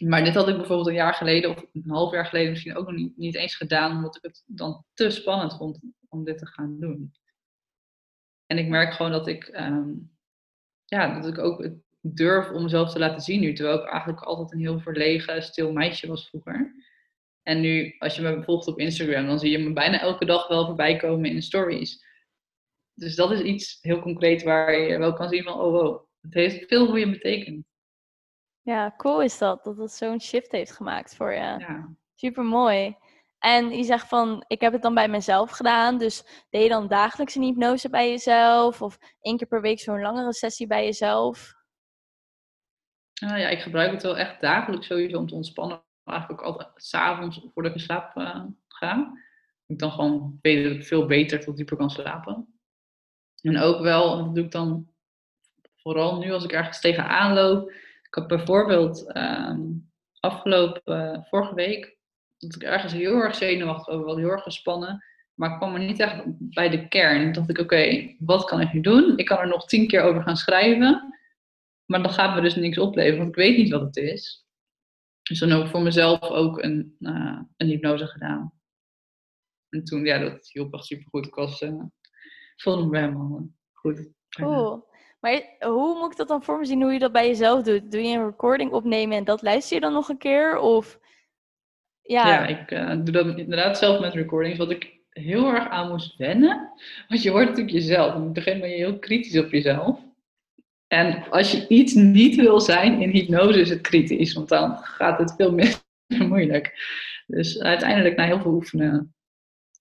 Maar 0.00 0.24
dit 0.24 0.34
had 0.34 0.48
ik 0.48 0.56
bijvoorbeeld 0.56 0.88
een 0.88 0.94
jaar 0.94 1.14
geleden, 1.14 1.50
of 1.50 1.64
een 1.72 1.90
half 1.90 2.12
jaar 2.12 2.26
geleden 2.26 2.50
misschien 2.50 2.76
ook 2.76 2.90
nog 2.90 3.10
niet, 3.16 3.34
eens 3.34 3.56
gedaan, 3.56 3.96
omdat 3.96 4.16
ik 4.16 4.22
het 4.22 4.42
dan 4.46 4.84
te 4.94 5.10
spannend 5.10 5.56
vond 5.56 5.80
om 6.08 6.24
dit 6.24 6.38
te 6.38 6.46
gaan 6.46 6.80
doen. 6.80 7.12
En 8.46 8.58
ik 8.58 8.68
merk 8.68 8.92
gewoon 8.92 9.12
dat 9.12 9.26
ik, 9.26 9.48
um, 9.48 10.10
ja, 10.84 11.20
dat 11.20 11.30
ik 11.30 11.38
ook 11.38 11.68
durf 12.00 12.50
om 12.50 12.62
mezelf 12.62 12.92
te 12.92 12.98
laten 12.98 13.20
zien 13.20 13.40
nu. 13.40 13.52
Terwijl 13.52 13.78
ik 13.78 13.88
eigenlijk 13.88 14.22
altijd 14.22 14.52
een 14.52 14.66
heel 14.66 14.80
verlegen, 14.80 15.42
stil 15.42 15.72
meisje 15.72 16.06
was 16.06 16.28
vroeger. 16.28 16.74
En 17.42 17.60
nu, 17.60 17.94
als 17.98 18.16
je 18.16 18.22
me 18.22 18.42
volgt 18.42 18.66
op 18.66 18.78
Instagram, 18.78 19.26
dan 19.26 19.38
zie 19.38 19.50
je 19.50 19.58
me 19.58 19.72
bijna 19.72 20.00
elke 20.00 20.24
dag 20.24 20.48
wel 20.48 20.66
voorbij 20.66 20.96
komen 20.96 21.30
in 21.30 21.42
stories. 21.42 22.12
Dus 22.94 23.14
dat 23.14 23.30
is 23.30 23.40
iets 23.40 23.78
heel 23.80 24.00
concreet 24.00 24.42
waar 24.42 24.78
je 24.78 24.98
wel 24.98 25.12
kan 25.12 25.28
zien 25.28 25.42
van, 25.42 25.52
oh 25.52 25.72
wow, 25.72 26.06
het 26.20 26.34
heeft 26.34 26.66
veel 26.66 26.86
voor 26.86 26.98
je 26.98 27.10
betekend. 27.10 27.64
Ja, 28.62 28.94
cool 28.96 29.22
is 29.22 29.38
dat, 29.38 29.64
dat 29.64 29.76
het 29.76 29.92
zo'n 29.92 30.20
shift 30.20 30.52
heeft 30.52 30.72
gemaakt 30.72 31.16
voor 31.16 31.32
je. 31.32 31.38
Ja. 31.38 31.94
Super 32.14 32.44
mooi. 32.44 32.96
En 33.38 33.70
je 33.70 33.82
zegt 33.82 34.08
van, 34.08 34.44
ik 34.46 34.60
heb 34.60 34.72
het 34.72 34.82
dan 34.82 34.94
bij 34.94 35.08
mezelf 35.08 35.50
gedaan. 35.50 35.98
Dus 35.98 36.46
deed 36.50 36.62
je 36.62 36.68
dan 36.68 36.88
dagelijks 36.88 37.34
een 37.34 37.42
hypnose 37.42 37.90
bij 37.90 38.10
jezelf? 38.10 38.82
Of 38.82 38.98
één 39.20 39.36
keer 39.36 39.46
per 39.46 39.60
week 39.60 39.80
zo'n 39.80 40.00
langere 40.00 40.32
sessie 40.32 40.66
bij 40.66 40.84
jezelf? 40.84 41.54
Nou 43.20 43.38
ja, 43.38 43.48
ik 43.48 43.60
gebruik 43.60 43.92
het 43.92 44.02
wel 44.02 44.18
echt 44.18 44.40
dagelijks 44.40 44.86
sowieso 44.86 45.18
om 45.18 45.26
te 45.26 45.34
ontspannen. 45.34 45.84
Eigenlijk 46.04 46.40
ook 46.40 46.46
altijd 46.46 46.70
s'avonds 46.74 47.40
voordat 47.54 47.72
ik 47.72 47.78
in 47.78 47.84
slaap 47.84 48.16
uh, 48.16 48.44
ga. 48.68 49.12
Ik 49.66 49.78
dan 49.78 49.90
gewoon 49.90 50.38
dat 50.42 50.84
veel 50.84 51.06
beter 51.06 51.40
tot 51.40 51.56
dieper 51.56 51.76
kan 51.76 51.90
slapen. 51.90 52.53
En 53.44 53.58
ook 53.58 53.80
wel, 53.80 54.16
dat 54.16 54.34
doe 54.34 54.44
ik 54.44 54.50
dan 54.50 54.88
vooral 55.76 56.18
nu 56.18 56.32
als 56.32 56.44
ik 56.44 56.52
ergens 56.52 56.80
tegenaan 56.80 57.34
loop 57.34 57.72
ik 58.14 58.20
had 58.20 58.38
bijvoorbeeld 58.38 59.16
um, 59.16 59.90
afgelopen, 60.20 60.82
uh, 60.84 61.24
vorige 61.24 61.54
week, 61.54 61.98
dat 62.38 62.54
ik 62.54 62.62
ergens 62.62 62.92
heel 62.92 63.16
erg 63.16 63.34
zenuwachtig 63.34 63.94
over 63.94 64.06
was, 64.06 64.16
heel 64.16 64.30
erg 64.30 64.42
gespannen. 64.42 65.04
Maar 65.34 65.50
ik 65.50 65.56
kwam 65.56 65.74
er 65.74 65.84
niet 65.84 66.00
echt 66.00 66.22
bij 66.26 66.68
de 66.68 66.88
kern. 66.88 67.32
Dacht 67.32 67.50
ik, 67.50 67.58
oké, 67.58 68.14
wat 68.18 68.44
kan 68.44 68.60
ik 68.60 68.72
nu 68.72 68.80
doen? 68.80 69.18
Ik 69.18 69.24
kan 69.24 69.38
er 69.38 69.48
nog 69.48 69.66
tien 69.66 69.86
keer 69.86 70.02
over 70.02 70.22
gaan 70.22 70.36
schrijven. 70.36 71.14
Maar 71.84 72.02
dan 72.02 72.12
gaat 72.12 72.34
me 72.34 72.40
dus 72.40 72.54
niks 72.54 72.78
opleveren, 72.78 73.18
want 73.18 73.28
ik 73.28 73.34
weet 73.34 73.56
niet 73.56 73.70
wat 73.70 73.80
het 73.80 73.96
is. 73.96 74.46
Dus 75.22 75.38
dan 75.38 75.52
ook 75.52 75.68
voor 75.68 75.82
mezelf 75.82 76.22
ook 76.22 76.62
een, 76.62 76.96
uh, 77.00 77.40
een 77.56 77.66
hypnose 77.66 78.06
gedaan. 78.06 78.52
En 79.68 79.84
toen, 79.84 80.04
ja, 80.04 80.18
dat 80.18 80.48
hielp 80.52 80.74
echt 80.74 80.84
super 80.84 81.06
goed. 81.08 81.26
Ik 81.26 81.34
was, 81.34 81.62
uh, 81.62 81.82
me 82.64 82.98
helemaal 82.98 83.48
goed. 83.72 84.08
Cool. 84.28 84.84
Maar 85.20 85.56
hoe 85.58 85.98
moet 85.98 86.10
ik 86.10 86.16
dat 86.16 86.28
dan 86.28 86.42
voor 86.42 86.58
me 86.58 86.64
zien, 86.64 86.82
hoe 86.82 86.92
je 86.92 86.98
dat 86.98 87.12
bij 87.12 87.26
jezelf 87.26 87.62
doet? 87.62 87.92
Doe 87.92 88.02
je 88.02 88.16
een 88.16 88.26
recording 88.26 88.72
opnemen 88.72 89.16
en 89.16 89.24
dat 89.24 89.42
luister 89.42 89.74
je 89.74 89.80
dan 89.80 89.92
nog 89.92 90.08
een 90.08 90.18
keer? 90.18 90.58
Of... 90.58 90.98
Ja, 92.02 92.28
ja 92.28 92.46
ik 92.46 92.70
uh, 92.70 92.90
doe 92.90 93.10
dat 93.10 93.38
inderdaad 93.38 93.78
zelf 93.78 94.00
met 94.00 94.14
recordings. 94.14 94.58
Wat 94.58 94.70
ik 94.70 95.00
heel 95.08 95.54
erg 95.54 95.68
aan 95.68 95.88
moest 95.88 96.16
wennen. 96.16 96.72
Want 97.08 97.22
je 97.22 97.30
hoort 97.30 97.48
natuurlijk 97.48 97.74
jezelf. 97.74 98.14
In 98.14 98.22
het 98.22 98.32
begin 98.32 98.60
ben 98.60 98.68
je 98.68 98.76
heel 98.76 98.98
kritisch 98.98 99.38
op 99.38 99.50
jezelf. 99.50 100.00
En 100.86 101.30
als 101.30 101.52
je 101.52 101.68
iets 101.68 101.94
niet 101.94 102.36
wil 102.36 102.60
zijn 102.60 103.00
in 103.00 103.10
hypnose 103.10 103.60
is 103.60 103.70
het 103.70 103.80
kritisch. 103.80 104.32
Want 104.32 104.48
dan 104.48 104.76
gaat 104.76 105.18
het 105.18 105.34
veel 105.36 105.52
minder 105.52 105.80
moeilijk. 106.28 106.72
Dus 107.26 107.60
uiteindelijk 107.60 108.16
na 108.16 108.24
heel 108.24 108.40
veel 108.40 108.52
oefenen 108.52 109.14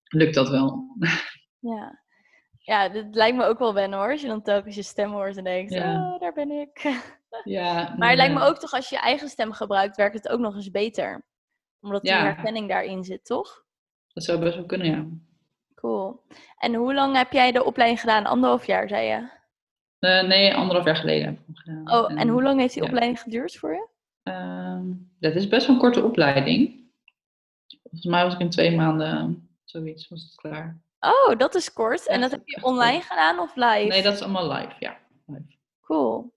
lukt 0.07 0.33
dat 0.33 0.49
wel. 0.49 0.83
Ja. 1.59 2.02
Ja, 2.65 2.89
dat 2.89 3.05
lijkt 3.11 3.37
me 3.37 3.45
ook 3.45 3.59
wel 3.59 3.73
wennen 3.73 3.99
hoor. 3.99 4.11
Als 4.11 4.21
je 4.21 4.27
dan 4.27 4.41
telkens 4.41 4.75
je 4.75 4.83
stem 4.83 5.11
hoort 5.11 5.37
en 5.37 5.43
denkt, 5.43 5.73
oh, 5.75 6.19
daar 6.19 6.33
ben 6.33 6.51
ik. 6.51 6.81
Ja, 7.43 7.95
maar 7.97 8.09
het 8.09 8.17
lijkt 8.17 8.33
me 8.33 8.41
ook 8.41 8.57
toch, 8.57 8.73
als 8.73 8.89
je 8.89 8.95
je 8.95 9.01
eigen 9.01 9.29
stem 9.29 9.51
gebruikt, 9.51 9.95
werkt 9.95 10.15
het 10.15 10.29
ook 10.29 10.39
nog 10.39 10.55
eens 10.55 10.71
beter. 10.71 11.25
Omdat 11.81 12.01
die 12.01 12.13
herkenning 12.13 12.69
daarin 12.69 13.03
zit, 13.03 13.25
toch? 13.25 13.63
Dat 14.07 14.23
zou 14.23 14.39
best 14.39 14.55
wel 14.55 14.65
kunnen, 14.65 14.87
ja. 14.87 15.05
Cool. 15.75 16.21
En 16.57 16.73
hoe 16.73 16.93
lang 16.93 17.15
heb 17.15 17.31
jij 17.31 17.51
de 17.51 17.63
opleiding 17.63 17.99
gedaan? 17.99 18.25
Anderhalf 18.25 18.65
jaar, 18.65 18.87
zei 18.87 19.07
je? 19.07 19.15
Uh, 19.99 20.27
nee, 20.27 20.55
anderhalf 20.55 20.85
jaar 20.85 20.95
geleden 20.95 21.25
heb 21.25 21.33
ik 21.33 21.45
hem 21.45 21.55
gedaan. 21.55 21.91
Oh, 21.91 22.19
en, 22.19 22.27
hoe 22.27 22.43
lang 22.43 22.59
heeft 22.59 22.73
die 22.73 22.83
opleiding 22.83 23.19
geduurd 23.19 23.55
voor 23.55 23.73
je? 23.73 23.87
Uh, 24.23 24.79
dat 25.19 25.35
is 25.35 25.47
best 25.47 25.67
wel 25.67 25.75
een 25.75 25.81
korte 25.81 26.03
opleiding. 26.03 26.81
Volgens 27.81 28.05
mij 28.05 28.23
was 28.23 28.33
ik 28.33 28.39
in 28.39 28.49
twee 28.49 28.75
maanden, 28.75 29.49
zoiets, 29.63 30.07
was 30.07 30.21
het 30.21 30.35
klaar. 30.35 30.82
Oh, 31.05 31.37
dat 31.37 31.55
is 31.55 31.73
kort. 31.73 32.07
En 32.07 32.21
dat 32.21 32.31
heb 32.31 32.41
je 32.45 32.63
online 32.63 33.01
gedaan 33.01 33.39
of 33.39 33.55
live? 33.55 33.87
Nee, 33.87 34.01
dat 34.01 34.13
is 34.13 34.21
allemaal 34.21 34.51
live, 34.51 34.73
ja. 34.79 34.97
Live. 35.25 35.57
Cool. 35.81 36.33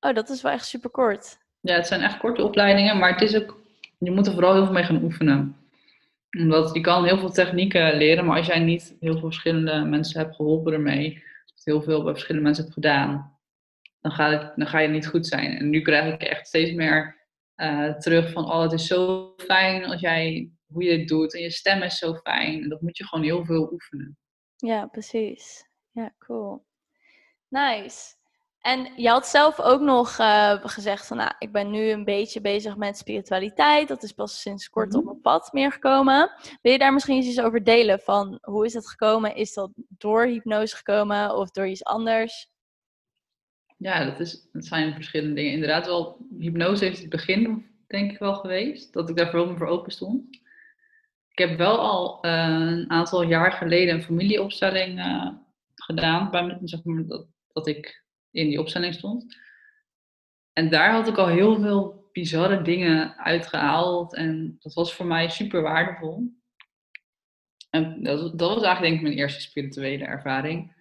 Oh, 0.00 0.14
dat 0.14 0.28
is 0.28 0.42
wel 0.42 0.52
echt 0.52 0.66
super 0.66 0.90
kort. 0.90 1.38
Ja, 1.60 1.74
het 1.74 1.86
zijn 1.86 2.00
echt 2.00 2.18
korte 2.18 2.44
opleidingen, 2.44 2.98
maar 2.98 3.12
het 3.12 3.20
is 3.20 3.36
ook, 3.36 3.60
je 3.98 4.10
moet 4.10 4.26
er 4.26 4.32
vooral 4.32 4.54
heel 4.54 4.64
veel 4.64 4.72
mee 4.72 4.84
gaan 4.84 5.02
oefenen 5.02 5.64
omdat 6.38 6.74
je 6.74 6.80
kan 6.80 7.04
heel 7.04 7.18
veel 7.18 7.30
technieken 7.30 7.96
leren, 7.96 8.24
maar 8.24 8.36
als 8.36 8.46
jij 8.46 8.58
niet 8.58 8.96
heel 9.00 9.12
veel 9.12 9.28
verschillende 9.28 9.84
mensen 9.84 10.20
hebt 10.20 10.36
geholpen 10.36 10.72
ermee, 10.72 11.22
of 11.56 11.64
heel 11.64 11.82
veel 11.82 12.02
bij 12.02 12.12
verschillende 12.12 12.44
mensen 12.44 12.64
hebt 12.64 12.74
gedaan, 12.74 13.38
dan, 14.00 14.12
het, 14.12 14.52
dan 14.56 14.66
ga 14.66 14.78
je 14.78 14.88
niet 14.88 15.06
goed 15.06 15.26
zijn. 15.26 15.58
En 15.58 15.70
nu 15.70 15.80
krijg 15.80 16.14
ik 16.14 16.22
echt 16.22 16.46
steeds 16.46 16.72
meer 16.72 17.16
uh, 17.56 17.92
terug 17.92 18.30
van, 18.30 18.44
oh 18.44 18.62
het 18.62 18.72
is 18.72 18.86
zo 18.86 19.32
fijn 19.36 19.84
als 19.84 20.00
jij, 20.00 20.50
hoe 20.74 20.84
je 20.84 20.98
het 20.98 21.08
doet 21.08 21.34
en 21.34 21.42
je 21.42 21.50
stem 21.50 21.82
is 21.82 21.98
zo 21.98 22.14
fijn. 22.14 22.62
En 22.62 22.68
dat 22.68 22.80
moet 22.80 22.96
je 22.96 23.06
gewoon 23.06 23.24
heel 23.24 23.44
veel 23.44 23.72
oefenen. 23.72 24.18
Ja, 24.56 24.86
precies. 24.86 25.68
Ja, 25.90 26.14
cool. 26.18 26.64
Nice. 27.48 28.14
En 28.60 28.92
je 28.96 29.08
had 29.08 29.26
zelf 29.26 29.60
ook 29.60 29.80
nog 29.80 30.18
uh, 30.18 30.64
gezegd 30.64 31.06
van, 31.06 31.16
nou, 31.16 31.32
ik 31.38 31.52
ben 31.52 31.70
nu 31.70 31.90
een 31.90 32.04
beetje 32.04 32.40
bezig 32.40 32.76
met 32.76 32.98
spiritualiteit. 32.98 33.88
Dat 33.88 34.02
is 34.02 34.12
pas 34.12 34.40
sinds 34.40 34.68
kort 34.68 34.92
mm 34.92 34.98
op 34.98 35.04
mijn 35.04 35.20
pad 35.20 35.52
meer 35.52 35.72
gekomen. 35.72 36.30
Wil 36.62 36.72
je 36.72 36.78
daar 36.78 36.92
misschien 36.92 37.22
iets 37.22 37.40
over 37.40 37.64
delen 37.64 38.00
van 38.00 38.38
hoe 38.40 38.64
is 38.64 38.72
dat 38.72 38.88
gekomen? 38.88 39.36
Is 39.36 39.54
dat 39.54 39.70
door 39.88 40.26
hypnose 40.26 40.76
gekomen 40.76 41.36
of 41.36 41.50
door 41.50 41.66
iets 41.66 41.84
anders? 41.84 42.48
Ja, 43.76 44.04
dat, 44.04 44.20
is, 44.20 44.48
dat 44.52 44.64
zijn 44.64 44.94
verschillende 44.94 45.34
dingen. 45.34 45.52
Inderdaad 45.52 45.86
wel, 45.86 46.26
hypnose 46.38 46.84
heeft 46.84 47.00
het 47.00 47.08
begin 47.08 47.72
denk 47.86 48.12
ik 48.12 48.18
wel 48.18 48.34
geweest. 48.34 48.92
Dat 48.92 49.08
ik 49.08 49.16
daar 49.16 49.30
vooral 49.30 49.56
voor 49.56 49.66
open 49.66 49.92
stond. 49.92 50.42
Ik 51.34 51.48
heb 51.48 51.58
wel 51.58 51.78
al 51.78 52.26
uh, 52.26 52.32
een 52.70 52.90
aantal 52.90 53.22
jaar 53.22 53.52
geleden 53.52 53.94
een 53.94 54.02
familieopstelling 54.02 54.98
uh, 54.98 55.28
gedaan. 55.74 56.30
Bij, 56.30 56.58
zeg 56.62 56.84
maar, 56.84 57.06
dat, 57.06 57.26
dat 57.52 57.66
ik 57.66 58.04
in 58.30 58.48
die 58.48 58.60
opstelling 58.60 58.94
stond. 58.94 59.36
En 60.52 60.70
daar 60.70 60.92
had 60.92 61.08
ik 61.08 61.16
al 61.16 61.26
heel 61.26 61.60
veel 61.60 62.08
bizarre 62.12 62.62
dingen 62.62 63.16
uitgehaald. 63.18 64.14
En 64.14 64.56
dat 64.58 64.74
was 64.74 64.94
voor 64.94 65.06
mij 65.06 65.28
super 65.28 65.62
waardevol. 65.62 66.32
En 67.70 68.02
dat, 68.02 68.38
dat 68.38 68.54
was 68.54 68.62
eigenlijk 68.62 68.80
denk 68.80 68.94
ik 68.94 69.02
mijn 69.02 69.14
eerste 69.14 69.40
spirituele 69.40 70.04
ervaring. 70.04 70.72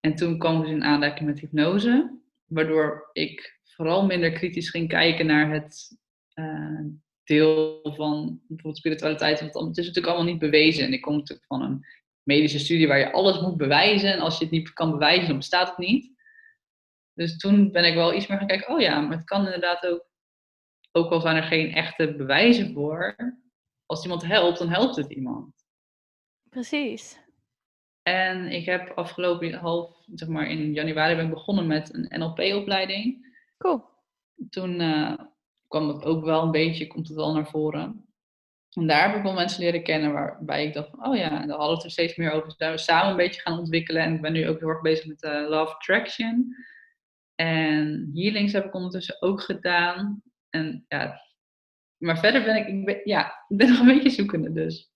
En 0.00 0.14
toen 0.14 0.38
kwam 0.38 0.60
dus 0.60 0.70
in 0.70 0.84
aanraking 0.84 1.28
met 1.28 1.40
hypnose. 1.40 2.18
Waardoor 2.44 3.10
ik 3.12 3.60
vooral 3.64 4.06
minder 4.06 4.32
kritisch 4.32 4.70
ging 4.70 4.88
kijken 4.88 5.26
naar 5.26 5.50
het 5.50 5.98
uh, 6.34 6.86
deel 7.24 7.80
van 7.82 8.40
bijvoorbeeld 8.46 8.76
spiritualiteit. 8.76 9.40
Want 9.40 9.54
het 9.54 9.78
is 9.78 9.86
natuurlijk 9.86 10.14
allemaal 10.14 10.32
niet 10.32 10.40
bewezen. 10.40 10.84
En 10.84 10.92
ik 10.92 11.00
kom 11.00 11.16
natuurlijk 11.16 11.46
van 11.46 11.62
een 11.62 11.86
medische 12.22 12.58
studie 12.58 12.88
waar 12.88 12.98
je 12.98 13.12
alles 13.12 13.40
moet 13.40 13.56
bewijzen. 13.56 14.12
En 14.12 14.20
als 14.20 14.38
je 14.38 14.44
het 14.44 14.52
niet 14.52 14.72
kan 14.72 14.90
bewijzen, 14.90 15.28
dan 15.28 15.36
bestaat 15.36 15.68
het 15.68 15.78
niet. 15.78 16.18
Dus 17.14 17.36
toen 17.36 17.72
ben 17.72 17.84
ik 17.84 17.94
wel 17.94 18.14
iets 18.14 18.26
meer 18.26 18.38
gaan 18.38 18.46
kijken, 18.46 18.74
oh 18.74 18.80
ja, 18.80 19.00
maar 19.00 19.16
het 19.16 19.26
kan 19.26 19.44
inderdaad 19.44 19.86
ook, 19.86 20.06
ook 20.92 21.10
al 21.10 21.20
zijn 21.20 21.36
er 21.36 21.42
geen 21.42 21.72
echte 21.74 22.14
bewijzen 22.16 22.72
voor, 22.72 23.16
als 23.86 24.02
iemand 24.02 24.26
helpt, 24.26 24.58
dan 24.58 24.68
helpt 24.68 24.96
het 24.96 25.10
iemand. 25.10 25.54
Precies. 26.48 27.18
En 28.02 28.46
ik 28.46 28.64
heb 28.64 28.90
afgelopen 28.90 29.52
half, 29.52 30.02
zeg 30.14 30.28
maar 30.28 30.46
in 30.46 30.72
januari 30.72 31.16
ben 31.16 31.24
ik 31.24 31.30
begonnen 31.30 31.66
met 31.66 31.94
een 31.94 32.20
NLP-opleiding. 32.20 33.34
Cool. 33.58 33.84
Toen 34.50 34.80
uh, 34.80 35.20
kwam 35.70 35.88
het 35.88 36.04
ook 36.04 36.24
wel 36.24 36.42
een 36.42 36.50
beetje, 36.50 36.86
komt 36.86 37.08
het 37.08 37.16
wel 37.16 37.34
naar 37.34 37.46
voren. 37.46 38.04
En 38.70 38.86
daar 38.86 39.08
heb 39.08 39.16
ik 39.16 39.22
wel 39.22 39.32
mensen 39.32 39.62
leren 39.62 39.82
kennen 39.82 40.12
waarbij 40.12 40.66
ik 40.66 40.74
dacht, 40.74 40.88
oh 40.98 41.16
ja, 41.16 41.28
daar 41.28 41.56
hadden 41.56 41.68
we 41.68 41.74
het 41.74 41.84
er 41.84 41.90
steeds 41.90 42.16
meer 42.16 42.32
over. 42.32 42.52
Zijn 42.56 42.72
we 42.72 42.78
samen 42.78 43.10
een 43.10 43.16
beetje 43.16 43.40
gaan 43.40 43.58
ontwikkelen. 43.58 44.02
En 44.02 44.14
ik 44.14 44.20
ben 44.20 44.32
nu 44.32 44.48
ook 44.48 44.58
heel 44.58 44.68
erg 44.68 44.80
bezig 44.80 45.06
met 45.06 45.22
uh, 45.22 45.48
Love 45.48 45.74
Attraction. 45.74 46.56
En 47.34 48.10
healings 48.14 48.52
heb 48.52 48.64
ik 48.64 48.74
ondertussen 48.74 49.22
ook 49.22 49.40
gedaan. 49.40 50.22
En 50.50 50.84
ja, 50.88 51.20
maar 51.96 52.18
verder 52.18 52.44
ben 52.44 52.56
ik, 52.56 52.66
ik 52.66 52.84
ben, 52.84 53.00
ja, 53.04 53.44
ik 53.48 53.56
ben 53.56 53.68
nog 53.70 53.78
een 53.78 53.86
beetje 53.86 54.10
zoekende 54.10 54.52
dus. 54.52 54.92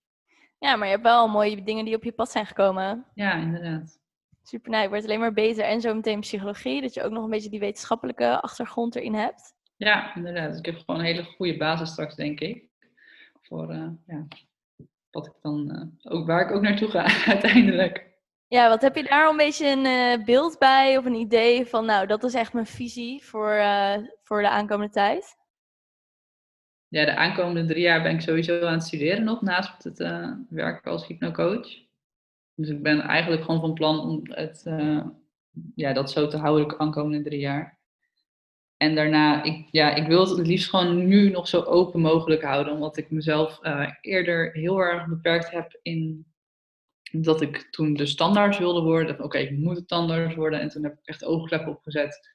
Ja, 0.59 0.75
maar 0.75 0.87
je 0.87 0.93
hebt 0.93 1.05
wel 1.05 1.27
mooie 1.27 1.63
dingen 1.63 1.85
die 1.85 1.95
op 1.95 2.03
je 2.03 2.11
pad 2.11 2.31
zijn 2.31 2.45
gekomen. 2.45 3.05
Ja, 3.13 3.33
inderdaad. 3.33 3.99
Super, 4.43 4.71
nou, 4.71 4.83
je 4.83 4.89
wordt 4.89 5.05
alleen 5.05 5.19
maar 5.19 5.33
beter. 5.33 5.63
En 5.63 5.81
zo 5.81 5.93
meteen 5.93 6.19
psychologie, 6.19 6.81
dat 6.81 6.93
je 6.93 7.03
ook 7.03 7.11
nog 7.11 7.23
een 7.23 7.29
beetje 7.29 7.49
die 7.49 7.59
wetenschappelijke 7.59 8.41
achtergrond 8.41 8.95
erin 8.95 9.13
hebt. 9.13 9.53
Ja, 9.77 10.15
inderdaad. 10.15 10.57
Ik 10.57 10.65
heb 10.65 10.77
gewoon 10.77 10.99
een 10.99 11.05
hele 11.05 11.23
goede 11.23 11.57
basis 11.57 11.89
straks, 11.89 12.15
denk 12.15 12.39
ik. 12.39 12.69
Voor 13.41 13.73
uh, 13.73 13.89
ja, 14.07 14.27
wat 15.11 15.27
ik 15.27 15.33
dan, 15.41 15.71
uh, 16.03 16.13
ook, 16.13 16.27
waar 16.27 16.49
ik 16.49 16.55
ook 16.55 16.61
naartoe 16.61 16.89
ga 16.89 17.03
uiteindelijk. 17.33 18.13
Ja, 18.47 18.69
wat 18.69 18.81
heb 18.81 18.95
je 18.95 19.03
daar 19.03 19.29
een 19.29 19.37
beetje 19.37 19.67
een 19.67 19.85
uh, 19.85 20.25
beeld 20.25 20.59
bij 20.59 20.97
of 20.97 21.05
een 21.05 21.15
idee 21.15 21.65
van, 21.65 21.85
nou, 21.85 22.07
dat 22.07 22.23
is 22.23 22.33
echt 22.33 22.53
mijn 22.53 22.65
visie 22.65 23.23
voor, 23.23 23.63
voor 24.23 24.41
de 24.41 24.49
aankomende 24.49 24.93
tijd? 24.93 25.35
Ja, 26.87 27.05
de 27.05 27.15
aankomende 27.15 27.65
drie 27.65 27.81
jaar 27.81 28.01
ben 28.01 28.13
ik 28.13 28.21
sowieso 28.21 28.65
aan 28.65 28.73
het 28.73 28.83
studeren 28.83 29.23
nog, 29.23 29.41
naast 29.41 29.83
het 29.83 29.97
werken 30.49 30.91
als 30.91 31.07
hypnocoach. 31.07 31.67
Dus 32.55 32.69
ik 32.69 32.83
ben 32.83 33.01
eigenlijk 33.01 33.43
gewoon 33.43 33.59
van 33.59 33.73
plan 33.73 33.99
om 33.99 34.21
het, 34.23 34.63
ja, 35.75 35.93
dat 35.93 36.11
zo 36.11 36.27
te 36.27 36.37
houden 36.37 36.67
de 36.67 36.77
aankomende 36.77 37.21
drie 37.21 37.39
jaar. 37.39 37.79
En 38.77 38.95
daarna, 38.95 39.43
ik, 39.43 39.67
ja, 39.71 39.95
ik 39.95 40.07
wil 40.07 40.19
het 40.19 40.37
het 40.37 40.47
liefst 40.47 40.69
gewoon 40.69 41.07
nu 41.07 41.29
nog 41.29 41.47
zo 41.47 41.61
open 41.61 42.01
mogelijk 42.01 42.43
houden, 42.43 42.73
omdat 42.73 42.97
ik 42.97 43.11
mezelf 43.11 43.59
eerder 44.01 44.51
heel 44.51 44.79
erg 44.79 45.07
beperkt 45.07 45.51
heb 45.51 45.79
in 45.81 46.25
dat 47.11 47.41
ik 47.41 47.67
toen 47.71 47.93
de 47.93 48.05
standaard 48.05 48.57
wilde 48.57 48.81
worden. 48.81 49.23
Oké, 49.23 49.37
ik 49.37 49.51
moet 49.51 49.75
het 49.75 49.83
standaard 49.83 50.35
worden. 50.35 50.59
En 50.59 50.69
toen 50.69 50.83
heb 50.83 50.93
ik 50.93 51.05
echt 51.05 51.25
oogkleppen 51.25 51.71
opgezet. 51.71 52.33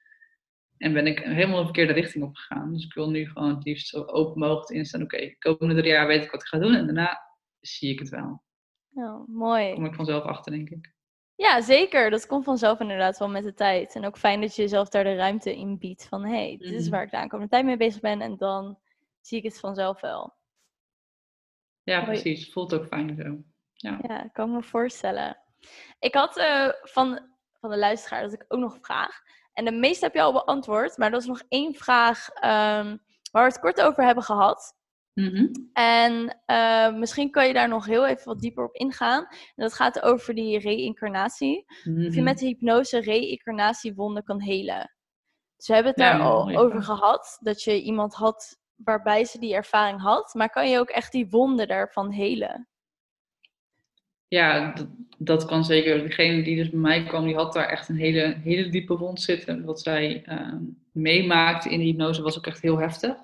En 0.77 0.93
ben 0.93 1.07
ik 1.07 1.19
helemaal 1.19 1.59
de 1.59 1.65
verkeerde 1.65 1.93
richting 1.93 2.25
op 2.25 2.37
gegaan. 2.37 2.73
Dus 2.73 2.85
ik 2.85 2.95
wil 2.95 3.11
nu 3.11 3.27
gewoon 3.27 3.55
het 3.55 3.65
liefst 3.65 3.89
zo 3.89 4.03
open 4.03 4.41
mogelijk 4.41 4.71
instaan. 4.71 5.03
Oké, 5.03 5.17
de 5.17 5.37
komende 5.39 5.75
drie 5.75 5.93
jaar 5.93 6.07
weet 6.07 6.25
ik 6.25 6.31
wat 6.31 6.43
ik 6.43 6.49
ga 6.49 6.59
doen. 6.59 6.75
En 6.75 6.85
daarna 6.85 7.21
zie 7.61 7.91
ik 7.91 7.99
het 7.99 8.09
wel. 8.09 8.43
Oh, 8.93 9.29
mooi. 9.29 9.75
kom 9.75 9.85
ik 9.85 9.95
vanzelf 9.95 10.25
achter, 10.25 10.53
denk 10.53 10.71
ik. 10.71 10.95
Ja, 11.41 11.61
zeker. 11.61 12.11
Dat 12.11 12.27
komt 12.27 12.45
vanzelf 12.45 12.81
inderdaad 12.81 13.19
wel 13.19 13.29
met 13.29 13.45
de 13.45 13.55
tijd. 13.55 13.95
En 13.95 14.07
ook 14.07 14.19
fijn 14.19 14.41
dat 14.41 14.57
je 14.57 14.63
jezelf 14.63 14.89
daar 14.89 15.05
de 15.05 15.15
ruimte 15.15 15.57
in 15.57 15.79
biedt. 15.79 16.07
Van, 16.09 16.25
hé, 16.25 16.47
hey, 16.47 16.57
dit 16.59 16.73
is 16.73 16.83
mhm. 16.83 16.91
waar 16.91 17.03
ik 17.03 17.11
de 17.11 17.17
aankomende 17.17 17.51
tijd 17.51 17.65
mee 17.65 17.77
bezig 17.77 18.01
ben. 18.01 18.21
En 18.21 18.37
dan 18.37 18.79
zie 19.21 19.39
ik 19.39 19.45
het 19.45 19.61
vanzelf 19.61 20.01
wel. 20.01 20.35
Ja, 21.83 22.05
precies. 22.05 22.53
Voelt 22.53 22.75
ook 22.75 22.87
fijn 22.87 23.17
zo. 23.17 23.39
Ja, 23.73 23.99
ja 24.03 24.29
kan 24.33 24.53
me 24.53 24.63
voorstellen. 24.63 25.39
Ik 25.99 26.15
had 26.15 26.39
uh, 26.39 26.69
van, 26.83 27.21
van 27.61 27.71
de 27.71 27.79
luisteraar 27.79 28.23
dat 28.23 28.33
ik 28.33 28.45
ook 28.49 28.61
nog 28.61 28.79
vraag. 28.81 29.23
En 29.53 29.65
de 29.65 29.73
meeste 29.73 30.05
heb 30.05 30.15
je 30.15 30.23
al 30.23 30.33
beantwoord, 30.33 30.97
maar 30.97 31.13
er 31.13 31.19
is 31.19 31.27
nog 31.27 31.43
één 31.49 31.75
vraag 31.75 32.29
um, 32.29 33.01
waar 33.33 33.45
we 33.45 33.53
het 33.53 33.61
kort 33.61 33.81
over 33.81 34.05
hebben 34.05 34.25
gehad. 34.25 34.75
Mm 35.21 35.35
-hmm. 35.35 35.71
En 35.73 36.39
uh, 36.47 36.99
misschien 36.99 37.31
kan 37.31 37.47
je 37.47 37.53
daar 37.53 37.69
nog 37.69 37.87
heel 37.87 38.07
even 38.07 38.25
wat 38.25 38.41
dieper 38.41 38.65
op 38.65 38.75
ingaan. 38.75 39.27
En 39.29 39.63
dat 39.63 39.75
gaat 39.75 40.03
over 40.03 40.35
die 40.35 40.59
reïncarnatie. 40.59 41.65
Mm 41.85 41.95
-hmm. 41.95 42.07
Of 42.07 42.13
je 42.13 42.21
mhm. 42.21 42.25
met 42.29 42.39
de 42.39 42.47
hypnose 42.47 43.01
reïncarnatiewonden 43.01 44.25
kan 44.25 44.41
helen. 44.41 44.95
Dus 45.57 45.67
we 45.67 45.75
hebben 45.75 45.93
het 45.93 46.01
daar 46.01 46.21
al 46.21 46.57
over 46.57 46.83
gehad. 46.83 47.39
Dat 47.41 47.63
je 47.63 47.83
iemand 47.83 48.15
had 48.15 48.59
waarbij 48.75 49.25
ze 49.25 49.39
die 49.39 49.55
ervaring 49.55 50.01
had. 50.01 50.35
Maar 50.35 50.51
kan 50.51 50.71
je 50.71 50.79
ook 50.79 50.89
echt 50.89 51.13
die 51.13 51.29
wonden 51.29 51.69
daarvan 51.69 52.11
helen? 52.11 52.69
ja, 54.31 54.73
dat, 54.73 54.89
dat, 55.19 55.45
kan 55.45 55.65
zeker. 55.65 56.03
Degene 56.03 56.43
die 56.43 56.57
dus 56.57 56.71
bij 56.71 56.81
mij 56.81 57.05
kwam, 57.05 57.25
die 57.25 57.35
had 57.35 57.53
daar 57.53 57.69
echt 57.69 57.89
een 57.89 57.97
hele, 57.97 58.37
hele 58.43 58.69
diepe 58.69 58.97
wond 58.97 59.21
zitten. 59.21 59.65
Wat 59.65 59.81
zij 59.81 60.25
uh, 60.29 60.55
meemaakte 60.93 61.71
in 61.71 61.79
de 61.79 61.85
hypnose 61.85 62.23
was 62.23 62.39
ook 62.39 62.47
echt 62.47 62.63
heel 62.63 62.79
heftig. 62.79 63.17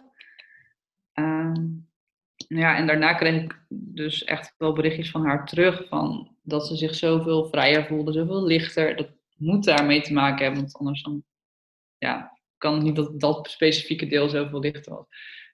Ehm, 1.12 1.64
ja, 2.48 2.76
en 2.76 2.86
daarna 2.86 3.14
kreeg 3.14 3.42
ik 3.42 3.60
dus 3.68 4.24
echt 4.24 4.54
wel 4.58 4.72
berichtjes 4.72 5.10
van 5.10 5.24
haar 5.24 5.46
terug. 5.46 5.88
Van 5.88 6.36
dat 6.42 6.66
ze 6.66 6.76
zich 6.76 6.94
zoveel 6.94 7.48
vrijer 7.48 7.86
voelde, 7.86 8.12
zoveel 8.12 8.44
lichter. 8.44 8.96
Dat 8.96 9.08
moet 9.36 9.64
daarmee 9.64 10.00
te 10.00 10.12
maken 10.12 10.44
hebben, 10.44 10.60
want 10.60 10.76
anders 10.76 11.02
dan, 11.02 11.24
ja, 11.98 12.38
kan 12.58 12.74
het 12.74 12.82
niet 12.82 12.96
dat 12.96 13.20
dat 13.20 13.50
specifieke 13.50 14.06
deel 14.06 14.28
zoveel 14.28 14.60
lichter 14.60 14.94
was. 14.94 15.06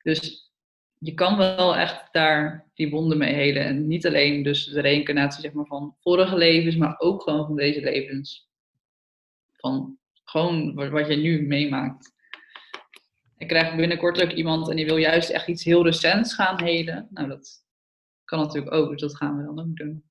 Dus 0.03 0.51
je 0.99 1.15
kan 1.15 1.37
wel 1.37 1.77
echt 1.77 2.13
daar 2.13 2.71
die 2.75 2.91
wonden 2.91 3.19
mee 3.19 3.35
helen. 3.35 3.65
En 3.65 3.87
niet 3.87 4.07
alleen 4.07 4.43
dus 4.43 4.65
de 4.65 4.81
reïncarnatie 4.81 5.43
zeg 5.43 5.53
maar, 5.53 5.67
van 5.67 5.97
vorige 6.01 6.37
levens, 6.37 6.77
maar 6.77 6.95
ook 6.99 7.23
gewoon 7.23 7.47
van 7.47 7.57
deze 7.57 7.81
levens. 7.81 8.49
Van 9.53 9.99
gewoon 10.25 10.75
wat 10.91 11.09
je 11.09 11.17
nu 11.17 11.47
meemaakt. 11.47 12.13
Ik 13.43 13.49
krijg 13.49 13.77
binnenkort 13.77 14.23
ook 14.23 14.31
iemand 14.31 14.71
en 14.71 14.77
die 14.77 14.85
wil 14.85 14.97
juist 14.97 15.31
echt 15.31 15.49
iets 15.49 15.65
heel 15.65 15.85
recents 15.85 16.35
gaan 16.35 16.63
helen. 16.63 17.09
Nou, 17.11 17.29
dat 17.29 17.65
kan 18.25 18.39
natuurlijk 18.39 18.75
ook, 18.75 18.91
dus 18.91 19.01
dat 19.01 19.17
gaan 19.17 19.37
we 19.37 19.45
dan 19.45 19.61
ook 19.61 19.77
doen. 19.77 20.05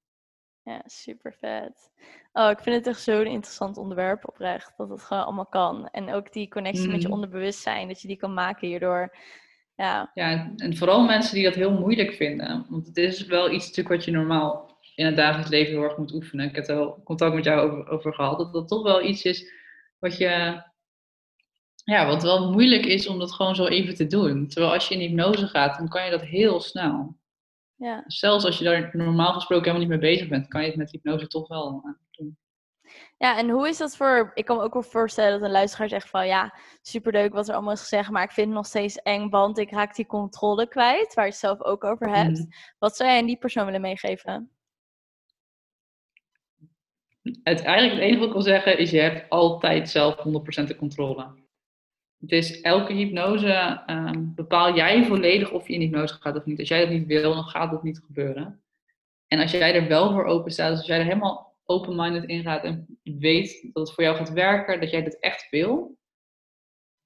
Ja, 0.63 0.81
super 0.85 1.33
vet. 1.39 1.91
Oh, 2.33 2.49
ik 2.49 2.59
vind 2.59 2.75
het 2.75 2.87
echt 2.87 3.01
zo'n 3.01 3.25
interessant 3.25 3.77
onderwerp 3.77 4.27
oprecht. 4.27 4.73
Dat 4.77 4.89
het 4.89 5.01
gewoon 5.01 5.23
allemaal 5.23 5.45
kan. 5.45 5.89
En 5.89 6.13
ook 6.13 6.33
die 6.33 6.47
connectie 6.47 6.87
met 6.87 7.01
je 7.01 7.07
mhm. 7.07 7.15
onderbewustzijn, 7.15 7.87
dat 7.87 8.01
je 8.01 8.07
die 8.07 8.17
kan 8.17 8.33
maken 8.33 8.67
hierdoor. 8.67 9.15
Ja. 9.75 10.11
ja, 10.13 10.53
en 10.55 10.77
vooral 10.77 11.05
mensen 11.05 11.35
die 11.35 11.43
dat 11.43 11.55
heel 11.55 11.79
moeilijk 11.79 12.13
vinden. 12.13 12.65
Want 12.69 12.87
het 12.87 12.97
is 12.97 13.25
wel 13.25 13.51
iets 13.51 13.67
natuurlijk 13.67 13.95
wat 13.95 14.05
je 14.05 14.11
normaal 14.11 14.77
in 14.95 15.05
het 15.05 15.15
dagelijks 15.15 15.49
leven 15.49 15.73
heel 15.73 15.83
erg 15.83 15.97
moet 15.97 16.13
oefenen. 16.13 16.49
Ik 16.49 16.55
heb 16.55 16.67
er 16.67 16.75
wel 16.75 17.01
contact 17.03 17.33
met 17.33 17.43
jou 17.43 17.71
over, 17.71 17.89
over 17.89 18.13
gehad. 18.13 18.37
Dat 18.37 18.53
dat 18.53 18.67
toch 18.67 18.83
wel 18.83 19.03
iets 19.03 19.23
is 19.23 19.51
wat 19.99 20.17
je 20.17 20.61
ja, 21.83 22.05
wat 22.07 22.23
wel 22.23 22.51
moeilijk 22.51 22.85
is 22.85 23.07
om 23.07 23.19
dat 23.19 23.31
gewoon 23.31 23.55
zo 23.55 23.65
even 23.65 23.95
te 23.95 24.07
doen. 24.07 24.47
Terwijl 24.47 24.73
als 24.73 24.87
je 24.87 24.95
in 24.95 24.99
hypnose 24.99 25.47
gaat, 25.47 25.77
dan 25.77 25.87
kan 25.87 26.05
je 26.05 26.11
dat 26.11 26.21
heel 26.21 26.61
snel. 26.61 27.19
Ja. 27.75 28.03
Zelfs 28.07 28.45
als 28.45 28.57
je 28.57 28.63
daar 28.63 28.89
normaal 28.93 29.33
gesproken 29.33 29.65
helemaal 29.65 29.87
niet 29.87 30.01
mee 30.01 30.11
bezig 30.13 30.27
bent, 30.27 30.47
kan 30.47 30.61
je 30.61 30.67
het 30.67 30.77
met 30.77 30.91
hypnose 30.91 31.27
toch 31.27 31.47
wel 31.47 31.81
eh, 31.85 31.91
doen. 32.11 32.37
Ja, 33.17 33.37
en 33.37 33.49
hoe 33.49 33.67
is 33.67 33.77
dat 33.77 33.95
voor... 33.95 34.31
Ik 34.33 34.45
kan 34.45 34.57
me 34.57 34.63
ook 34.63 34.73
wel 34.73 34.83
voorstellen 34.83 35.31
dat 35.31 35.41
een 35.41 35.51
luisteraar 35.53 35.89
zegt 35.89 36.09
van... 36.09 36.27
Ja, 36.27 36.57
superleuk 36.81 37.33
wat 37.33 37.47
er 37.47 37.53
allemaal 37.53 37.73
is 37.73 37.79
gezegd, 37.79 38.09
maar 38.09 38.23
ik 38.23 38.31
vind 38.31 38.47
het 38.47 38.55
nog 38.55 38.65
steeds 38.65 38.95
eng, 38.95 39.29
want 39.29 39.57
ik 39.57 39.71
raak 39.71 39.95
die 39.95 40.05
controle 40.05 40.67
kwijt, 40.67 41.13
waar 41.13 41.25
je 41.25 41.31
het 41.31 41.39
zelf 41.39 41.61
ook 41.61 41.83
over 41.83 42.15
hebt. 42.15 42.37
Mhm. 42.37 42.47
Wat 42.79 42.95
zou 42.95 43.09
jij 43.09 43.19
aan 43.19 43.25
die 43.25 43.37
persoon 43.37 43.65
willen 43.65 43.81
meegeven? 43.81 44.51
Het, 47.21 47.61
eigenlijk 47.61 47.93
het 47.93 48.01
enige 48.01 48.19
wat 48.19 48.27
ik 48.27 48.33
wil 48.33 48.41
zeggen 48.41 48.77
is, 48.77 48.91
je 48.91 48.99
hebt 48.99 49.29
altijd 49.29 49.89
zelf 49.89 50.15
100% 50.15 50.21
de 50.67 50.75
controle. 50.75 51.40
Is 52.27 52.61
elke 52.61 52.93
hypnose, 52.93 53.83
um, 53.87 54.35
bepaal 54.35 54.75
jij 54.75 55.05
volledig 55.05 55.51
of 55.51 55.67
je 55.67 55.73
in 55.73 55.81
hypnose 55.81 56.13
gaat 56.13 56.35
of 56.35 56.45
niet. 56.45 56.59
Als 56.59 56.67
jij 56.67 56.79
dat 56.79 56.89
niet 56.89 57.07
wil, 57.07 57.33
dan 57.33 57.43
gaat 57.43 57.71
dat 57.71 57.83
niet 57.83 58.01
gebeuren. 58.05 58.61
En 59.27 59.39
als 59.39 59.51
jij 59.51 59.75
er 59.75 59.87
wel 59.87 60.11
voor 60.11 60.25
open 60.25 60.51
staat, 60.51 60.69
dus 60.69 60.77
als 60.77 60.87
jij 60.87 60.99
er 60.99 61.05
helemaal 61.05 61.55
open-minded 61.65 62.23
in 62.23 62.41
gaat 62.41 62.63
en 62.63 62.99
weet 63.03 63.69
dat 63.73 63.87
het 63.87 63.95
voor 63.95 64.03
jou 64.03 64.15
gaat 64.15 64.31
werken, 64.31 64.79
dat 64.79 64.89
jij 64.89 65.03
dit 65.03 65.19
echt 65.19 65.49
wil, 65.49 65.97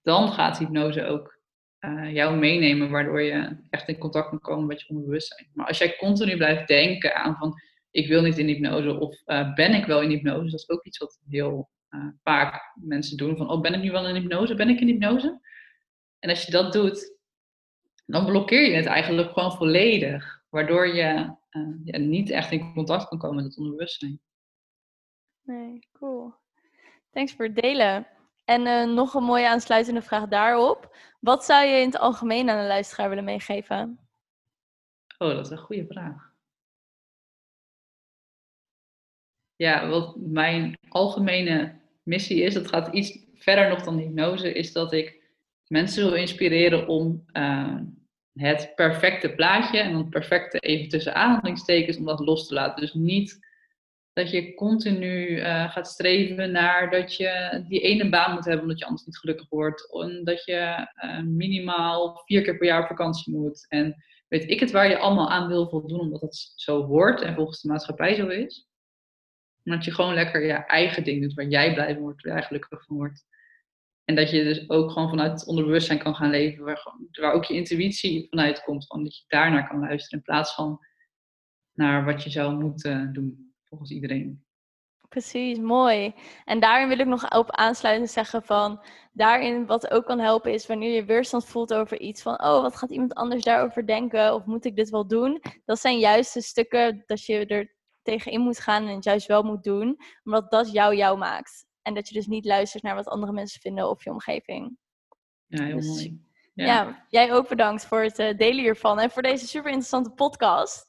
dan 0.02 0.32
gaat 0.32 0.58
hypnose 0.58 1.06
ook 1.06 1.40
uh, 1.80 2.14
jou 2.14 2.38
meenemen, 2.38 2.90
waardoor 2.90 3.22
je 3.22 3.58
echt 3.70 3.88
in 3.88 3.98
contact 3.98 4.30
kan 4.30 4.40
komen 4.40 4.66
met 4.66 4.82
je 4.82 4.90
onderbewustzijn. 4.90 5.50
Maar 5.54 5.68
als 5.68 5.78
jij 5.78 5.96
continu 5.96 6.38
blijft 6.38 6.68
denken 6.68 7.16
aan 7.16 7.36
van, 7.36 7.62
ik 7.92 8.08
wil 8.08 8.22
niet 8.22 8.38
in 8.38 8.48
hypnose 8.48 9.00
of 9.00 9.22
uh, 9.26 9.54
ben 9.54 9.74
ik 9.74 9.86
wel 9.86 10.02
in 10.02 10.10
hypnose, 10.10 10.50
dat 10.50 10.60
is 10.60 10.70
ook 10.70 10.86
iets 10.86 10.98
wat 10.98 11.20
heel 11.30 11.70
vaak 12.24 12.72
mensen 12.76 13.18
doen. 13.18 13.38
Van, 13.38 13.50
oh, 13.50 13.62
ben 13.62 13.74
ik 13.74 13.82
nu 13.82 13.92
wel 13.92 14.08
in 14.08 14.16
hypnose? 14.16 14.56
Ben 14.56 14.70
ik 14.70 14.80
in 14.80 14.88
hypnose? 14.88 15.40
En 16.20 16.30
als 16.30 16.46
je 16.46 16.52
dat 16.52 16.74
doet, 16.74 17.18
dan 18.06 18.26
blokkeer 18.26 18.70
je 18.70 18.76
het 18.76 18.86
eigenlijk 18.86 19.32
gewoon 19.32 19.52
volledig. 19.52 20.44
Waardoor 20.50 20.88
je 20.88 21.36
uh, 21.52 21.76
ja, 21.84 21.98
niet 21.98 22.30
echt 22.30 22.52
in 22.52 22.74
contact 22.74 23.08
kan 23.08 23.18
komen 23.18 23.36
met 23.36 23.46
het 23.46 23.58
onderbewustzijn. 23.58 24.20
Nee, 25.42 25.88
cool. 25.92 26.34
Thanks 27.12 27.34
voor 27.34 27.46
het 27.46 27.56
delen. 27.56 28.08
En 28.46 28.62
uh, 28.62 28.86
nog 28.86 29.14
een 29.14 29.24
mooie 29.24 29.50
aansluitende 29.50 30.02
vraag 30.02 30.28
daarop. 30.28 30.98
Wat 31.20 31.46
zou 31.46 31.66
je 31.66 31.80
in 31.80 31.86
het 31.86 31.98
algemeen 31.98 32.50
aan 32.50 32.62
de 32.62 32.68
luisteraar 32.68 33.10
willen 33.10 33.24
meegeven? 33.24 34.00
Oh, 35.18 35.30
dat 35.30 35.46
is 35.46 35.52
een 35.52 35.58
goede 35.58 35.86
vraag. 35.88 36.34
Ja, 39.56 39.88
wat 39.88 40.16
mijn 40.16 40.78
algemene 40.90 41.80
missie 42.06 42.42
is, 42.42 42.54
dat 42.54 42.68
gaat 42.68 42.94
iets 42.94 43.20
verder 43.34 43.70
nog 43.70 43.84
dan 43.84 43.98
hypnose, 43.98 44.54
is 44.54 44.72
dat 44.72 44.94
ik 44.94 45.24
mensen 45.68 46.06
wil 46.06 46.16
inspireren 46.16 46.88
om 46.88 47.26
uh, 47.34 47.76
het 48.34 48.72
perfecte 48.76 49.30
plaatje, 49.30 49.80
en 49.80 49.94
dan 49.94 50.10
perfecte 50.10 50.60
even 50.60 50.90
tussen 50.90 51.16
aanhalingstekens, 51.16 51.98
om 51.98 52.06
dat 52.06 52.20
los 52.20 52.48
te 52.48 52.54
laten. 52.54 52.82
Dus 52.82 52.94
niet 52.94 53.40
dat 54.14 54.32
je 54.32 54.54
continu 54.54 55.28
uh, 55.28 55.72
gaat 55.72 55.88
streven 55.88 56.52
naar 56.52 56.92
dat 56.92 57.16
je 57.16 57.64
die 57.68 57.82
ene 57.82 58.10
baan 58.10 58.34
moet 58.34 58.46
hebben 58.46 58.62
omdat 58.62 58.80
je 58.80 58.86
anders 58.86 59.06
niet 59.06 59.18
gelukkig 59.18 59.50
wordt. 59.50 59.94
En 59.94 60.24
dat 60.24 60.46
je 60.46 60.88
uh, 61.04 61.22
minimaal 61.22 62.22
vier 62.26 62.42
keer 62.42 62.58
per 62.58 62.68
jaar 62.68 62.82
op 62.82 62.88
vakantie 62.88 63.34
moet. 63.34 63.66
En 63.70 63.96
weet 64.28 64.50
ik 64.50 64.60
het 64.60 64.72
waar 64.72 64.90
je 64.90 64.98
allemaal 64.98 65.30
aan 65.30 65.48
wil 65.48 65.70
voldoen 65.70 66.00
omdat 66.00 66.22
het 66.22 66.54
zo 66.56 66.84
hoort 66.86 67.22
en 67.22 67.36
volgens 67.36 67.62
de 67.62 67.68
maatschappij 67.68 68.16
zo 68.16 68.28
is. 68.28 68.68
Maar 69.66 69.76
dat 69.76 69.86
je 69.86 69.94
gewoon 69.94 70.14
lekker 70.14 70.46
je 70.46 70.54
eigen 70.54 71.04
ding 71.04 71.22
doet 71.22 71.34
waar 71.34 71.48
jij 71.48 71.74
blij 71.74 71.94
van 71.94 72.02
wordt, 72.02 72.24
waar 72.24 72.34
jij 72.34 72.44
gelukkig 72.44 72.86
van 72.86 72.96
wordt. 72.96 73.26
En 74.04 74.16
dat 74.16 74.30
je 74.30 74.44
dus 74.44 74.70
ook 74.70 74.92
gewoon 74.92 75.10
vanuit 75.10 75.32
het 75.32 75.48
onderbewustzijn 75.48 76.00
kan 76.00 76.16
gaan 76.16 76.30
leven, 76.30 76.64
waar, 76.64 76.96
waar 77.12 77.34
ook 77.34 77.44
je 77.44 77.54
intuïtie 77.54 78.28
vanuit 78.30 78.64
komt. 78.64 78.88
Van 78.88 79.04
dat 79.04 79.18
je 79.18 79.24
daarnaar 79.28 79.68
kan 79.68 79.80
luisteren 79.80 80.18
in 80.18 80.26
plaats 80.26 80.54
van 80.54 80.80
naar 81.74 82.06
wat 82.06 82.24
je 82.24 82.30
zou 82.30 82.56
moeten 82.56 83.14
doen, 83.14 83.54
volgens 83.64 83.92
iedereen. 83.92 84.46
Precies, 85.10 85.60
mooi. 85.60 86.14
En 86.46 86.60
daarin 86.60 86.88
wil 86.88 87.00
ik 87.00 87.06
nog 87.06 87.36
op 87.36 87.52
aansluiten 87.52 88.08
zeggen 88.08 88.44
van, 88.44 88.86
daarin 89.12 89.66
wat 89.66 89.92
ook 89.92 90.06
kan 90.06 90.20
helpen 90.20 90.54
is 90.54 90.68
wanneer 90.68 90.96
je 90.96 91.06
weerstand 91.06 91.46
voelt 91.46 91.74
over 91.74 92.00
iets 92.00 92.22
van, 92.22 92.34
oh, 92.34 92.62
wat 92.62 92.76
gaat 92.76 92.90
iemand 92.90 93.14
anders 93.14 93.44
daarover 93.44 93.88
denken 93.88 94.34
of 94.34 94.46
moet 94.46 94.66
ik 94.66 94.76
dit 94.76 94.90
wel 94.90 95.08
doen? 95.08 95.42
Dat 95.66 95.80
zijn 95.80 96.00
juist 96.00 96.34
de 96.34 96.42
stukken 96.42 97.04
dat 97.06 97.26
je 97.26 97.46
er 97.46 97.76
tegenin 98.06 98.42
moet 98.42 98.60
gaan 98.60 98.88
en 98.88 98.96
het 98.96 99.04
juist 99.04 99.28
wel 99.28 99.44
moet 99.44 99.64
doen, 99.64 99.98
omdat 100.24 100.52
dat 100.52 100.72
jou 100.72 100.96
jou 100.96 101.18
maakt. 101.18 101.66
En 101.82 101.94
dat 101.94 102.08
je 102.08 102.14
dus 102.14 102.28
niet 102.28 102.46
luistert 102.46 102.84
naar 102.84 102.96
wat 102.96 103.08
andere 103.08 103.32
mensen 103.32 103.62
vinden 103.62 103.90
of 103.90 104.04
je 104.04 104.12
omgeving. 104.12 104.78
Ja, 105.48 105.64
heel 105.64 105.76
dus 105.76 105.88
mooi. 105.88 106.24
Ja. 106.54 107.06
jij 107.10 107.34
ook 107.34 107.48
bedankt 107.48 107.86
voor 107.86 108.02
het 108.02 108.20
uh, 108.20 108.38
delen 108.38 108.64
hiervan 108.64 109.00
en 109.00 109.12
voor 109.12 109.22
deze 109.22 109.48
super 109.48 109.70
interessante 109.70 110.10
podcast. 110.10 110.86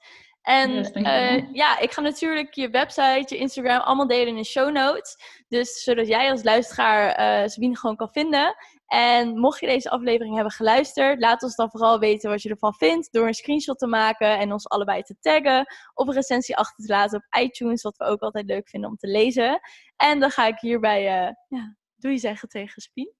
En 0.46 0.72
yes, 0.72 0.90
uh, 0.92 1.52
ja, 1.52 1.78
ik 1.78 1.92
ga 1.92 2.00
natuurlijk 2.00 2.54
je 2.54 2.70
website, 2.70 3.24
je 3.26 3.36
Instagram 3.36 3.80
allemaal 3.80 4.06
delen 4.06 4.26
in 4.26 4.36
de 4.36 4.44
show 4.44 4.72
notes. 4.72 5.16
Dus 5.48 5.82
zodat 5.82 6.06
jij 6.06 6.30
als 6.30 6.42
luisteraar 6.42 7.20
uh, 7.42 7.48
Sabine 7.48 7.76
gewoon 7.76 7.96
kan 7.96 8.10
vinden. 8.10 8.54
En 8.86 9.38
mocht 9.38 9.60
je 9.60 9.66
deze 9.66 9.90
aflevering 9.90 10.34
hebben 10.34 10.52
geluisterd, 10.52 11.20
laat 11.20 11.42
ons 11.42 11.56
dan 11.56 11.70
vooral 11.70 11.98
weten 11.98 12.30
wat 12.30 12.42
je 12.42 12.48
ervan 12.48 12.74
vindt 12.74 13.12
door 13.12 13.26
een 13.26 13.34
screenshot 13.34 13.78
te 13.78 13.86
maken 13.86 14.38
en 14.38 14.52
ons 14.52 14.68
allebei 14.68 15.02
te 15.02 15.16
taggen 15.20 15.66
of 15.94 16.06
een 16.06 16.14
recensie 16.14 16.56
achter 16.56 16.84
te 16.84 16.92
laten 16.92 17.18
op 17.18 17.42
iTunes, 17.42 17.82
wat 17.82 17.96
we 17.96 18.04
ook 18.04 18.20
altijd 18.20 18.46
leuk 18.46 18.68
vinden 18.68 18.90
om 18.90 18.96
te 18.96 19.08
lezen. 19.08 19.60
En 19.96 20.20
dan 20.20 20.30
ga 20.30 20.46
ik 20.46 20.58
hierbij 20.58 21.00
uh, 21.00 21.32
ja, 21.48 21.76
doei 21.96 22.18
zeggen 22.18 22.48
tegen 22.48 22.82
Spien. 22.82 23.12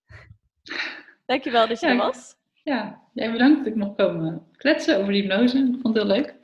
Dankjewel 1.26 1.68
dat 1.68 1.80
je 1.80 1.86
er 1.86 1.96
was. 1.96 2.34
Ja, 2.62 3.02
jij 3.12 3.32
bedankt 3.32 3.58
dat 3.58 3.66
ik 3.66 3.74
nog 3.74 3.94
komen 3.96 4.46
kletsen 4.56 4.98
over 4.98 5.12
die 5.12 5.22
hypnose. 5.22 5.58
Ik 5.58 5.80
vond 5.80 5.94
het 5.94 5.96
heel 5.96 6.16
leuk. 6.16 6.35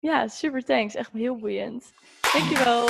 Ja, 0.00 0.28
super 0.28 0.62
thanks. 0.64 0.94
Echt 0.94 1.12
heel 1.12 1.36
boeiend. 1.36 1.84
Dankjewel. 2.32 2.88